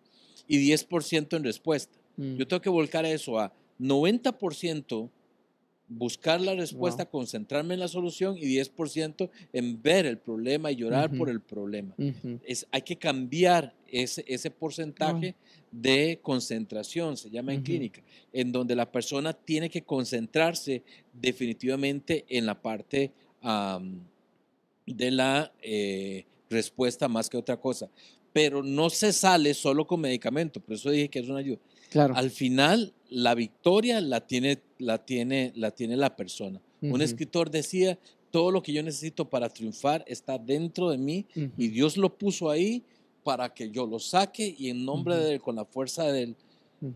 y 0.47 0.69
10% 0.71 1.35
en 1.35 1.43
respuesta. 1.43 2.02
Mm. 2.17 2.35
Yo 2.35 2.47
tengo 2.47 2.61
que 2.61 2.69
volcar 2.69 3.05
eso 3.05 3.39
a 3.39 3.51
90% 3.79 5.09
buscar 5.87 6.41
la 6.41 6.55
respuesta, 6.55 7.05
concentrarme 7.05 7.73
en 7.73 7.79
la 7.79 7.87
solución 7.87 8.37
y 8.37 8.57
10% 8.57 9.29
en 9.51 9.81
ver 9.81 10.05
el 10.05 10.17
problema 10.17 10.71
y 10.71 10.75
llorar 10.77 11.11
por 11.15 11.29
el 11.29 11.41
problema. 11.41 11.93
es, 12.45 12.65
hay 12.71 12.81
que 12.81 12.95
cambiar 12.95 13.75
ese, 13.87 14.23
ese 14.27 14.49
porcentaje 14.49 15.35
de 15.71 16.19
concentración, 16.21 17.17
se 17.17 17.29
llama 17.29 17.53
en 17.53 17.61
clínica, 17.61 18.01
en 18.31 18.51
donde 18.51 18.75
la 18.75 18.91
persona 18.91 19.33
tiene 19.33 19.69
que 19.69 19.83
concentrarse 19.83 20.83
definitivamente 21.13 22.25
en 22.29 22.45
la 22.45 22.59
parte 22.59 23.11
de 24.85 25.11
la 25.11 25.51
eh, 25.61 26.25
respuesta 26.49 27.07
más 27.07 27.29
que 27.29 27.37
otra 27.37 27.57
cosa. 27.57 27.89
Pero 28.31 28.63
no 28.63 28.89
se 28.89 29.13
sale 29.13 29.53
solo 29.53 29.85
con 29.85 30.01
medicamento, 30.01 30.59
por 30.59 30.73
eso 30.73 30.89
dije 30.89 31.09
que 31.09 31.19
es 31.19 31.29
una 31.29 31.39
ayuda 31.39 31.59
al 31.95 32.29
final, 32.31 32.93
la 33.09 33.35
victoria 33.35 34.01
la 34.01 34.25
tiene 34.25 34.59
la, 34.83 35.03
tiene, 35.03 35.53
la, 35.55 35.71
tiene 35.71 35.95
la 35.95 36.15
persona. 36.15 36.59
Un 36.81 37.01
escritor 37.01 37.49
decía, 37.49 37.97
todo 38.29 38.51
lo 38.51 38.61
que 38.61 38.73
yo 38.73 38.83
necesito 38.83 39.29
para 39.29 39.47
triunfar 39.47 40.03
está 40.05 40.37
dentro 40.37 40.89
de 40.89 40.97
mí 40.97 41.25
y 41.57 41.69
Dios 41.69 41.95
lo 41.95 42.17
puso 42.17 42.49
ahí 42.49 42.83
para 43.23 43.53
que 43.53 43.71
yo 43.71 43.87
lo 43.87 43.99
saque 43.99 44.53
y 44.57 44.69
en 44.69 44.83
nombre 44.83 45.15
de 45.15 45.35
él, 45.35 45.41
con 45.41 45.55
la 45.55 45.63
fuerza 45.63 46.03
de 46.11 46.23
él, 46.23 46.35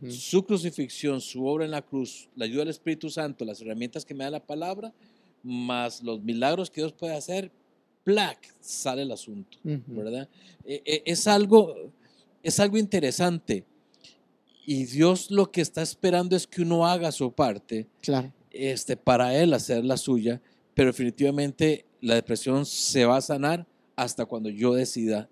su 0.09 0.43
crucifixión, 0.43 1.21
su 1.21 1.45
obra 1.45 1.63
en 1.63 1.71
la 1.71 1.81
cruz, 1.81 2.27
la 2.35 2.43
ayuda 2.43 2.59
del 2.59 2.69
Espíritu 2.69 3.09
Santo, 3.09 3.45
las 3.45 3.61
herramientas 3.61 4.03
que 4.03 4.13
me 4.13 4.25
da 4.25 4.31
la 4.31 4.45
palabra, 4.45 4.93
más 5.41 6.03
los 6.03 6.21
milagros 6.21 6.69
que 6.69 6.81
Dios 6.81 6.91
puede 6.91 7.15
hacer, 7.15 7.49
plac, 8.03 8.53
sale 8.59 9.03
el 9.03 9.11
asunto, 9.11 9.57
¿verdad? 9.63 10.27
E, 10.65 10.81
e, 10.85 11.03
es, 11.05 11.27
algo, 11.27 11.73
es 12.43 12.59
algo 12.59 12.77
interesante 12.77 13.63
y 14.69 14.83
Dios 14.83 15.31
lo 15.31 15.49
que 15.49 15.61
está 15.61 15.81
esperando 15.81 16.35
es 16.35 16.45
que 16.45 16.61
uno 16.61 16.85
haga 16.85 17.13
su 17.13 17.31
parte 17.31 17.87
claro. 18.01 18.33
este, 18.51 18.97
para 18.97 19.33
Él 19.33 19.53
hacer 19.53 19.85
la 19.85 19.95
suya, 19.95 20.41
pero 20.73 20.89
definitivamente 20.89 21.85
la 22.01 22.15
depresión 22.15 22.65
se 22.65 23.05
va 23.05 23.15
a 23.15 23.21
sanar 23.21 23.65
hasta 23.95 24.25
cuando 24.25 24.49
yo 24.49 24.73
decida 24.73 25.29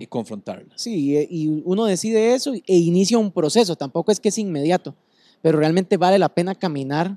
y 0.00 0.06
confrontarlas. 0.06 0.82
Sí, 0.82 1.16
y 1.30 1.62
uno 1.64 1.84
decide 1.84 2.34
eso 2.34 2.52
e 2.52 2.76
inicia 2.76 3.16
un 3.16 3.30
proceso, 3.30 3.76
tampoco 3.76 4.10
es 4.10 4.18
que 4.18 4.30
es 4.30 4.38
inmediato, 4.38 4.96
pero 5.40 5.56
realmente 5.56 5.96
vale 5.96 6.18
la 6.18 6.28
pena 6.28 6.56
caminar 6.56 7.14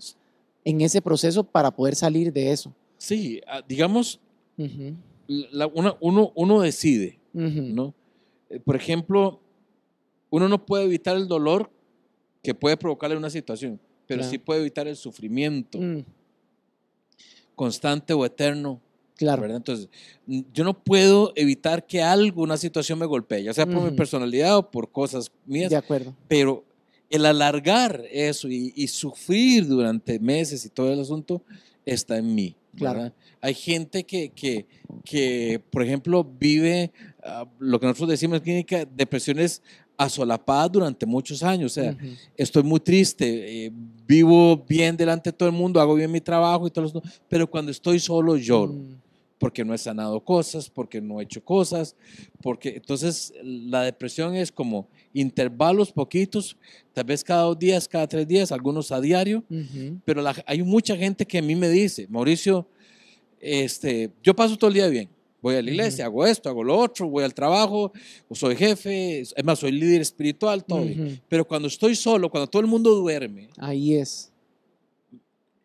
en 0.64 0.82
ese 0.82 1.02
proceso 1.02 1.44
para 1.44 1.72
poder 1.72 1.96
salir 1.96 2.32
de 2.32 2.52
eso. 2.52 2.72
Sí, 3.00 3.42
ah, 3.48 3.64
digamos, 3.68 4.20
uno, 6.02 6.32
uno, 6.36 6.62
decide, 6.62 7.18
¿no? 7.34 7.96
Eh, 8.52 8.60
por 8.60 8.76
ejemplo, 8.76 9.40
uno 10.30 10.50
no 10.50 10.66
puede 10.66 10.86
evitar 10.86 11.16
el 11.16 11.28
dolor 11.28 11.72
que 12.44 12.54
puede 12.54 12.78
provocarle 12.78 13.18
una 13.18 13.30
situación, 13.30 13.80
pero 14.06 14.24
sí 14.24 14.38
puede 14.38 14.62
evitar 14.62 14.88
el 14.88 14.96
sufrimiento 14.96 15.80
mm. 15.80 16.06
constante 17.56 18.14
o 18.14 18.26
eterno. 18.26 18.82
Claro. 19.16 19.42
¿verdad? 19.42 19.58
Entonces, 19.58 19.90
yo 20.54 20.64
no 20.64 20.84
puedo 20.84 21.34
evitar 21.36 21.88
que 21.88 22.04
algo, 22.04 22.44
una 22.44 22.58
situación 22.58 23.00
me 23.00 23.08
golpee, 23.08 23.44
ya 23.44 23.54
sea 23.54 23.66
por 23.66 23.82
mi 23.90 23.98
personalidad 23.98 24.58
o 24.58 24.70
por 24.70 24.92
cosas 24.92 25.32
mías. 25.46 25.72
De 25.72 25.76
acuerdo. 25.76 26.16
Pero 26.28 26.64
el 27.10 27.26
alargar 27.26 28.04
eso 28.12 28.48
y, 28.50 28.88
sufrir 28.88 29.68
durante 29.68 30.20
meses 30.20 30.66
y 30.66 30.70
todo 30.70 30.94
el 30.94 31.00
asunto 31.00 31.42
está 31.86 32.18
en 32.18 32.36
mí. 32.36 32.56
Claro. 32.76 33.12
Hay 33.42 33.56
gente 33.56 34.04
que, 34.04 34.30
que, 34.30 34.68
que, 35.04 35.62
por 35.72 35.82
ejemplo, 35.82 36.24
vive 36.24 36.92
ah, 37.24 37.46
lo 37.60 37.80
que 37.80 37.88
nosotros 37.88 38.10
decimos 38.10 38.38
en 38.38 38.44
clínica, 38.44 38.86
depresiones 38.86 39.64
asolapadas 39.98 40.72
durante 40.72 41.06
muchos 41.06 41.44
años. 41.44 41.72
O 41.72 41.76
sea, 41.76 41.98
estoy 42.36 42.64
muy 42.64 42.80
triste, 42.80 43.66
eh, 43.66 43.72
vivo 44.06 44.64
bien 44.68 44.96
delante 44.96 45.32
de 45.32 45.38
todo 45.38 45.50
el 45.50 45.56
mundo, 45.56 45.82
hago 45.82 45.96
bien 45.96 46.12
mi 46.12 46.22
trabajo 46.22 46.68
y 46.68 46.72
todo 46.72 46.86
eso, 46.86 47.02
pero 47.28 47.50
cuando 47.50 47.72
estoy 47.72 48.00
solo 48.00 48.38
lloro. 48.38 48.74
Mm 48.74 49.08
porque 49.40 49.64
no 49.64 49.74
he 49.74 49.78
sanado 49.78 50.20
cosas, 50.24 50.70
porque 50.70 51.02
no 51.02 51.20
he 51.20 51.24
hecho 51.24 51.44
cosas, 51.44 51.96
porque 52.42 52.76
entonces 52.76 53.34
la 53.44 53.84
depresión 53.84 54.36
es 54.36 54.52
como 54.52 54.88
intervalos 55.14 55.92
poquitos, 55.92 56.58
tal 56.94 57.06
vez 57.06 57.24
cada 57.24 57.44
dos 57.44 57.60
días, 57.60 57.88
cada 57.88 58.08
tres 58.08 58.28
días, 58.28 58.52
algunos 58.52 58.92
a 58.92 59.00
diario, 59.00 59.44
pero 60.06 60.24
hay 60.46 60.64
mucha 60.64 60.96
gente 60.96 61.26
que 61.26 61.38
a 61.38 61.42
mí 61.42 61.56
me 61.56 61.70
dice, 61.70 62.08
Mauricio, 62.10 62.68
este, 63.40 64.12
yo 64.24 64.36
paso 64.36 64.58
todo 64.58 64.70
el 64.70 64.74
día 64.74 64.88
bien, 64.88 65.10
voy 65.48 65.56
a 65.56 65.62
la 65.62 65.72
iglesia, 65.72 66.06
hago 66.06 66.26
esto, 66.26 66.50
hago 66.50 66.64
lo 66.64 66.78
otro, 66.78 67.10
voy 67.10 67.24
al 67.24 67.34
trabajo, 67.34 67.92
soy 68.32 68.56
jefe, 68.56 69.22
es 69.22 69.34
más, 69.44 69.60
soy 69.60 69.72
líder 69.72 70.02
espiritual, 70.02 70.64
todo, 70.64 70.86
pero 71.28 71.48
cuando 71.48 71.68
estoy 71.68 71.96
solo, 71.96 72.30
cuando 72.30 72.48
todo 72.48 72.62
el 72.62 72.68
mundo 72.68 72.94
duerme, 72.96 73.50
ahí 73.58 73.96
es 73.96 74.32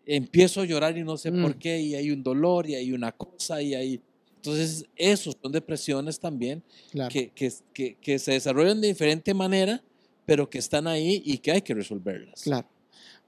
empiezo 0.07 0.61
a 0.61 0.65
llorar 0.65 0.97
y 0.97 1.05
no 1.05 1.17
sé 1.17 1.31
por 1.31 1.57
mm. 1.57 1.59
qué, 1.59 1.81
y 1.81 1.95
hay 1.95 2.11
un 2.11 2.23
dolor, 2.23 2.69
y 2.69 2.75
hay 2.75 2.93
una 2.93 3.13
cosa, 3.13 3.63
y 3.63 3.75
hay... 3.75 4.01
Entonces, 4.37 4.87
esos 4.97 5.37
son 5.41 5.53
depresiones 5.53 6.19
también 6.19 6.65
que, 7.11 7.31
que, 7.31 7.97
que, 8.01 8.19
se 8.19 8.33
desarrollan 8.33 8.81
de 8.81 8.89
diferente 8.89 9.33
manera, 9.35 9.81
pero 10.27 10.51
que 10.51 10.59
están 10.59 10.89
ahí 10.89 11.23
y 11.25 11.39
que 11.39 11.53
hay 11.53 11.63
que 11.63 11.75
resolverlas. 11.75 12.43
Claro. 12.43 12.67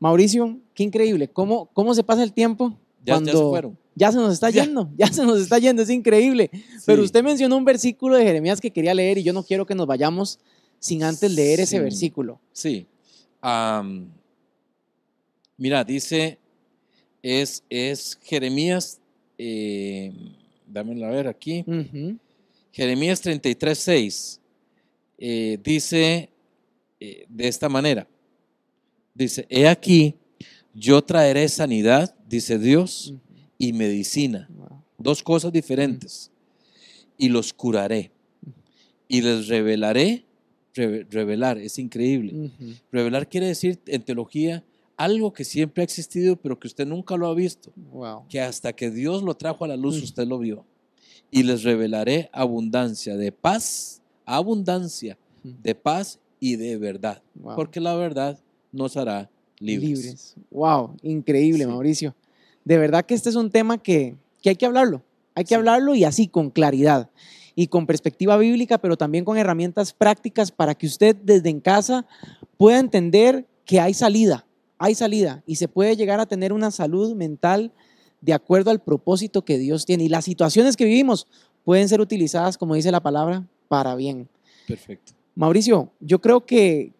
Mauricio, 0.00 0.58
qué 0.74 0.82
increíble. 0.82 1.28
¿Cómo, 1.28 1.66
cómo 1.72 1.94
se 1.94 2.02
pasa 2.02 2.24
el 2.24 2.32
tiempo? 2.32 2.76
Ya, 3.04 3.14
cuando 3.14 3.30
ya 3.30 3.38
se 3.38 3.44
fueron. 3.44 3.78
Ya 3.94 4.10
se 4.10 4.18
nos 4.18 4.32
está 4.32 4.50
yendo, 4.50 4.90
ya 4.96 5.06
se 5.06 5.24
nos 5.24 5.40
está 5.40 5.58
yendo, 5.58 5.82
es 5.82 5.90
increíble. 5.90 6.50
Pero 6.86 7.02
usted 7.02 7.22
mencionó 7.22 7.56
un 7.56 7.64
versículo 7.64 8.16
de 8.16 8.24
Jeremías 8.24 8.60
que 8.60 8.70
quería 8.70 8.94
leer 8.94 9.18
y 9.18 9.22
yo 9.22 9.32
no 9.32 9.42
quiero 9.42 9.66
que 9.66 9.74
nos 9.74 9.86
vayamos 9.86 10.38
sin 10.78 11.02
antes 11.02 11.30
leer 11.30 11.60
ese 11.60 11.80
versículo. 11.80 12.40
Sí. 12.52 12.86
mira, 15.56 15.84
dice 15.84 16.38
es, 17.24 17.64
es 17.70 18.18
Jeremías, 18.22 19.00
eh, 19.38 20.12
dámelo 20.66 21.06
a 21.06 21.10
ver 21.10 21.26
aquí, 21.26 21.64
Jeremías 22.70 23.22
33, 23.22 23.78
6, 23.78 24.40
eh, 25.16 25.58
dice 25.64 26.28
eh, 27.00 27.24
de 27.26 27.48
esta 27.48 27.70
manera, 27.70 28.06
dice, 29.14 29.46
he 29.48 29.66
aquí, 29.66 30.16
yo 30.74 31.00
traeré 31.00 31.48
sanidad, 31.48 32.14
dice 32.28 32.58
Dios, 32.58 33.14
y 33.58 33.72
medicina, 33.72 34.48
dos 34.98 35.22
cosas 35.22 35.52
diferentes, 35.52 36.30
y 37.16 37.28
los 37.28 37.52
curaré, 37.52 38.10
y 39.08 39.22
les 39.22 39.48
revelaré, 39.48 40.24
revelar, 40.74 41.58
es 41.58 41.78
increíble, 41.78 42.50
revelar 42.90 43.28
quiere 43.28 43.46
decir 43.46 43.80
en 43.86 44.02
teología, 44.02 44.64
algo 44.96 45.32
que 45.32 45.44
siempre 45.44 45.82
ha 45.82 45.84
existido, 45.84 46.36
pero 46.36 46.58
que 46.58 46.68
usted 46.68 46.86
nunca 46.86 47.16
lo 47.16 47.26
ha 47.26 47.34
visto. 47.34 47.72
Que 48.28 48.40
hasta 48.40 48.72
que 48.72 48.90
Dios 48.90 49.22
lo 49.22 49.34
trajo 49.34 49.64
a 49.64 49.68
la 49.68 49.76
luz, 49.76 50.00
mm. 50.00 50.04
usted 50.04 50.26
lo 50.26 50.38
vio. 50.38 50.64
Y 51.30 51.42
les 51.42 51.62
revelaré 51.62 52.30
abundancia 52.32 53.16
de 53.16 53.32
paz, 53.32 54.02
abundancia 54.24 55.18
mm. 55.42 55.62
de 55.62 55.74
paz 55.74 56.20
y 56.38 56.56
de 56.56 56.76
verdad. 56.76 57.22
Porque 57.56 57.80
la 57.80 57.96
verdad 57.96 58.38
nos 58.72 58.96
hará 58.96 59.30
libres. 59.58 60.04
libres. 60.04 60.34
Wow, 60.50 60.96
increíble, 61.02 61.66
Mauricio. 61.66 62.14
De 62.64 62.78
verdad 62.78 63.04
que 63.04 63.14
este 63.14 63.28
es 63.28 63.36
un 63.36 63.50
tema 63.50 63.78
que, 63.78 64.16
hay 64.44 64.56
que 64.56 64.66
hablarlo. 64.66 65.02
Hay 65.34 65.44
que 65.44 65.54
hablarlo 65.54 65.94
y 65.94 66.04
así, 66.04 66.28
con 66.28 66.50
claridad 66.50 67.10
y 67.56 67.68
con 67.68 67.86
perspectiva 67.86 68.36
bíblica, 68.36 68.78
pero 68.78 68.96
también 68.96 69.24
con 69.24 69.36
herramientas 69.36 69.92
prácticas 69.92 70.50
para 70.50 70.74
que 70.74 70.86
usted 70.86 71.16
desde 71.16 71.50
en 71.50 71.60
casa 71.60 72.06
pueda 72.56 72.78
entender 72.78 73.46
que 73.64 73.80
hay 73.80 73.94
salida, 73.94 74.46
hay 74.78 74.94
salida 74.94 75.42
y 75.46 75.56
se 75.56 75.68
puede 75.68 75.96
llegar 75.96 76.20
a 76.20 76.26
tener 76.26 76.52
una 76.52 76.70
salud 76.70 77.14
mental 77.14 77.72
de 78.20 78.32
acuerdo 78.32 78.70
al 78.70 78.80
propósito 78.80 79.44
que 79.44 79.58
Dios 79.58 79.86
tiene. 79.86 80.04
Y 80.04 80.08
las 80.08 80.24
situaciones 80.24 80.76
que 80.76 80.84
vivimos 80.84 81.26
pueden 81.64 81.88
ser 81.88 82.00
utilizadas, 82.00 82.58
como 82.58 82.74
dice 82.74 82.90
la 82.90 83.02
palabra, 83.02 83.46
para 83.68 83.94
bien. 83.94 84.28
Perfecto. 84.66 85.12
Mauricio, 85.34 85.90
yo 86.00 86.20
creo 86.20 86.46
que 86.46 86.92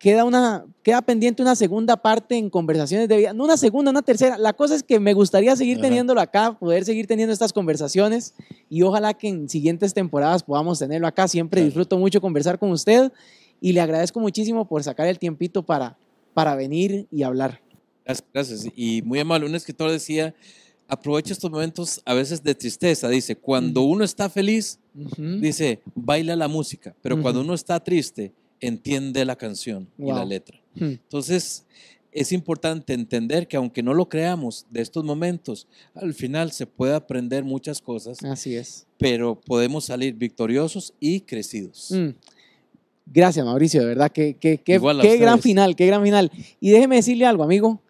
queda, 0.00 0.24
una, 0.24 0.64
queda 0.82 1.02
pendiente 1.02 1.42
una 1.42 1.54
segunda 1.54 1.94
parte 1.98 2.34
en 2.34 2.48
conversaciones 2.48 3.06
de 3.06 3.18
vida, 3.18 3.32
no 3.34 3.44
una 3.44 3.58
segunda, 3.58 3.90
una 3.90 4.00
tercera. 4.00 4.38
La 4.38 4.54
cosa 4.54 4.74
es 4.74 4.82
que 4.82 4.98
me 4.98 5.12
gustaría 5.12 5.54
seguir 5.54 5.78
teniéndolo 5.78 6.22
acá, 6.22 6.58
poder 6.58 6.86
seguir 6.86 7.06
teniendo 7.06 7.34
estas 7.34 7.52
conversaciones 7.52 8.34
y 8.70 8.80
ojalá 8.80 9.12
que 9.12 9.28
en 9.28 9.48
siguientes 9.50 9.92
temporadas 9.92 10.42
podamos 10.42 10.78
tenerlo 10.78 11.06
acá. 11.06 11.28
Siempre 11.28 11.62
disfruto 11.62 11.98
mucho 11.98 12.22
conversar 12.22 12.58
con 12.58 12.70
usted 12.72 13.12
y 13.60 13.72
le 13.72 13.82
agradezco 13.82 14.18
muchísimo 14.20 14.66
por 14.66 14.82
sacar 14.82 15.06
el 15.06 15.18
tiempito 15.18 15.62
para, 15.62 15.98
para 16.32 16.54
venir 16.54 17.06
y 17.12 17.22
hablar. 17.22 17.60
Gracias, 18.06 18.26
gracias. 18.32 18.72
Y 18.74 19.02
muy 19.02 19.18
amable, 19.18 19.44
un 19.44 19.54
escritor 19.54 19.90
decía, 19.90 20.34
aprovecha 20.88 21.34
estos 21.34 21.50
momentos 21.50 22.00
a 22.06 22.14
veces 22.14 22.42
de 22.42 22.54
tristeza. 22.54 23.06
Dice, 23.10 23.36
cuando 23.36 23.82
uno 23.82 24.02
está 24.02 24.30
feliz, 24.30 24.78
dice, 24.94 25.82
baila 25.94 26.36
la 26.36 26.48
música, 26.48 26.96
pero 27.02 27.20
cuando 27.20 27.42
uno 27.42 27.52
está 27.52 27.78
triste, 27.80 28.32
entiende 28.60 29.24
la 29.24 29.36
canción 29.36 29.88
y 29.98 30.06
la 30.06 30.24
letra. 30.24 30.60
Entonces, 30.76 31.66
es 32.12 32.32
importante 32.32 32.92
entender 32.92 33.46
que 33.46 33.56
aunque 33.56 33.82
no 33.82 33.94
lo 33.94 34.08
creamos 34.08 34.66
de 34.70 34.80
estos 34.82 35.04
momentos, 35.04 35.66
al 35.94 36.14
final 36.14 36.52
se 36.52 36.66
puede 36.66 36.94
aprender 36.94 37.44
muchas 37.44 37.80
cosas. 37.80 38.22
Así 38.24 38.56
es. 38.56 38.86
Pero 38.98 39.40
podemos 39.40 39.84
salir 39.84 40.14
victoriosos 40.14 40.94
y 41.00 41.20
crecidos. 41.20 41.90
Mm. 41.90 42.10
Gracias, 43.12 43.44
Mauricio, 43.44 43.80
de 43.80 43.86
verdad, 43.86 44.12
qué, 44.12 44.36
qué, 44.38 44.58
qué, 44.58 44.78
gran 45.18 45.40
final, 45.40 45.74
qué 45.74 45.86
gran 45.86 46.02
final. 46.02 46.30
Y 46.60 46.70
déjeme 46.70 46.96
decirle 46.96 47.26
algo, 47.26 47.42
amigo. 47.42 47.82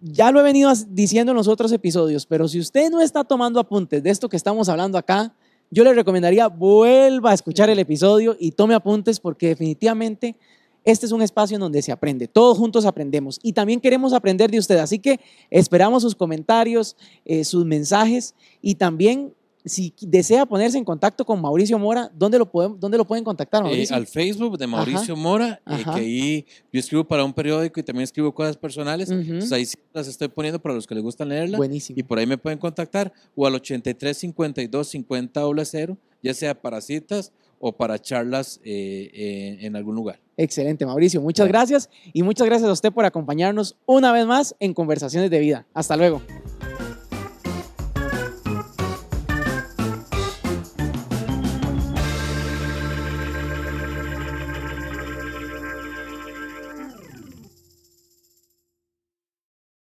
Ya 0.00 0.30
lo 0.30 0.40
he 0.40 0.42
venido 0.42 0.72
diciendo 0.88 1.32
en 1.32 1.36
los 1.36 1.48
otros 1.48 1.70
episodios, 1.72 2.24
pero 2.24 2.48
si 2.48 2.58
usted 2.60 2.88
no 2.90 3.00
está 3.00 3.24
tomando 3.24 3.60
apuntes 3.60 4.02
de 4.02 4.10
esto 4.10 4.28
que 4.28 4.36
estamos 4.36 4.68
hablando 4.68 4.96
acá, 4.96 5.34
yo 5.70 5.84
le 5.84 5.94
recomendaría 5.94 6.48
vuelva 6.48 7.30
a 7.30 7.34
escuchar 7.34 7.70
el 7.70 7.78
episodio 7.78 8.36
y 8.38 8.52
tome 8.52 8.74
apuntes 8.74 9.20
porque 9.20 9.48
definitivamente 9.48 10.36
este 10.84 11.06
es 11.06 11.12
un 11.12 11.22
espacio 11.22 11.56
en 11.56 11.60
donde 11.60 11.82
se 11.82 11.92
aprende. 11.92 12.26
Todos 12.26 12.58
juntos 12.58 12.86
aprendemos 12.86 13.38
y 13.42 13.52
también 13.52 13.80
queremos 13.80 14.12
aprender 14.12 14.50
de 14.50 14.58
usted. 14.58 14.78
Así 14.78 14.98
que 14.98 15.20
esperamos 15.50 16.02
sus 16.02 16.14
comentarios, 16.14 16.96
eh, 17.24 17.44
sus 17.44 17.64
mensajes 17.64 18.34
y 18.62 18.76
también 18.76 19.34
si 19.64 19.94
desea 20.00 20.46
ponerse 20.46 20.78
en 20.78 20.84
contacto 20.84 21.24
con 21.24 21.40
Mauricio 21.40 21.78
Mora, 21.78 22.10
¿dónde 22.14 22.38
lo, 22.38 22.50
pueden, 22.50 22.78
dónde 22.78 22.96
lo 22.96 23.04
pueden 23.04 23.24
contactar, 23.24 23.64
eh, 23.66 23.86
al 23.90 24.06
Facebook 24.06 24.58
de 24.58 24.66
Mauricio 24.66 25.16
Mora, 25.16 25.60
eh, 25.66 25.84
que 25.84 26.00
ahí 26.00 26.46
yo 26.72 26.80
escribo 26.80 27.04
para 27.04 27.24
un 27.24 27.32
periódico 27.32 27.80
y 27.80 27.82
también 27.82 28.04
escribo 28.04 28.32
cosas 28.32 28.56
personales. 28.56 29.10
ahí 29.10 29.66
sí 29.66 29.76
las 29.92 30.08
estoy 30.08 30.28
poniendo 30.28 30.60
para 30.60 30.74
los 30.74 30.86
que 30.86 30.94
les 30.94 31.02
gustan 31.02 31.28
leerla. 31.28 31.58
Buenísimo. 31.58 31.98
Y 31.98 32.02
por 32.02 32.18
ahí 32.18 32.26
me 32.26 32.38
pueden 32.38 32.58
contactar 32.58 33.12
o 33.34 33.46
al 33.46 33.54
83 33.54 34.16
52 34.16 34.88
50 34.88 35.42
0, 35.64 35.98
ya 36.22 36.34
sea 36.34 36.60
para 36.60 36.80
citas 36.80 37.32
o 37.58 37.72
para 37.72 37.98
charlas 37.98 38.60
eh, 38.64 39.58
en 39.60 39.76
algún 39.76 39.94
lugar. 39.94 40.20
Excelente, 40.36 40.86
Mauricio. 40.86 41.20
Muchas 41.20 41.46
gracias 41.48 41.90
y 42.14 42.22
muchas 42.22 42.46
gracias 42.46 42.70
a 42.70 42.72
usted 42.72 42.92
por 42.92 43.04
acompañarnos 43.04 43.76
una 43.84 44.10
vez 44.10 44.26
más 44.26 44.56
en 44.58 44.72
Conversaciones 44.72 45.30
de 45.30 45.38
Vida. 45.38 45.66
Hasta 45.74 45.96
luego. 45.96 46.22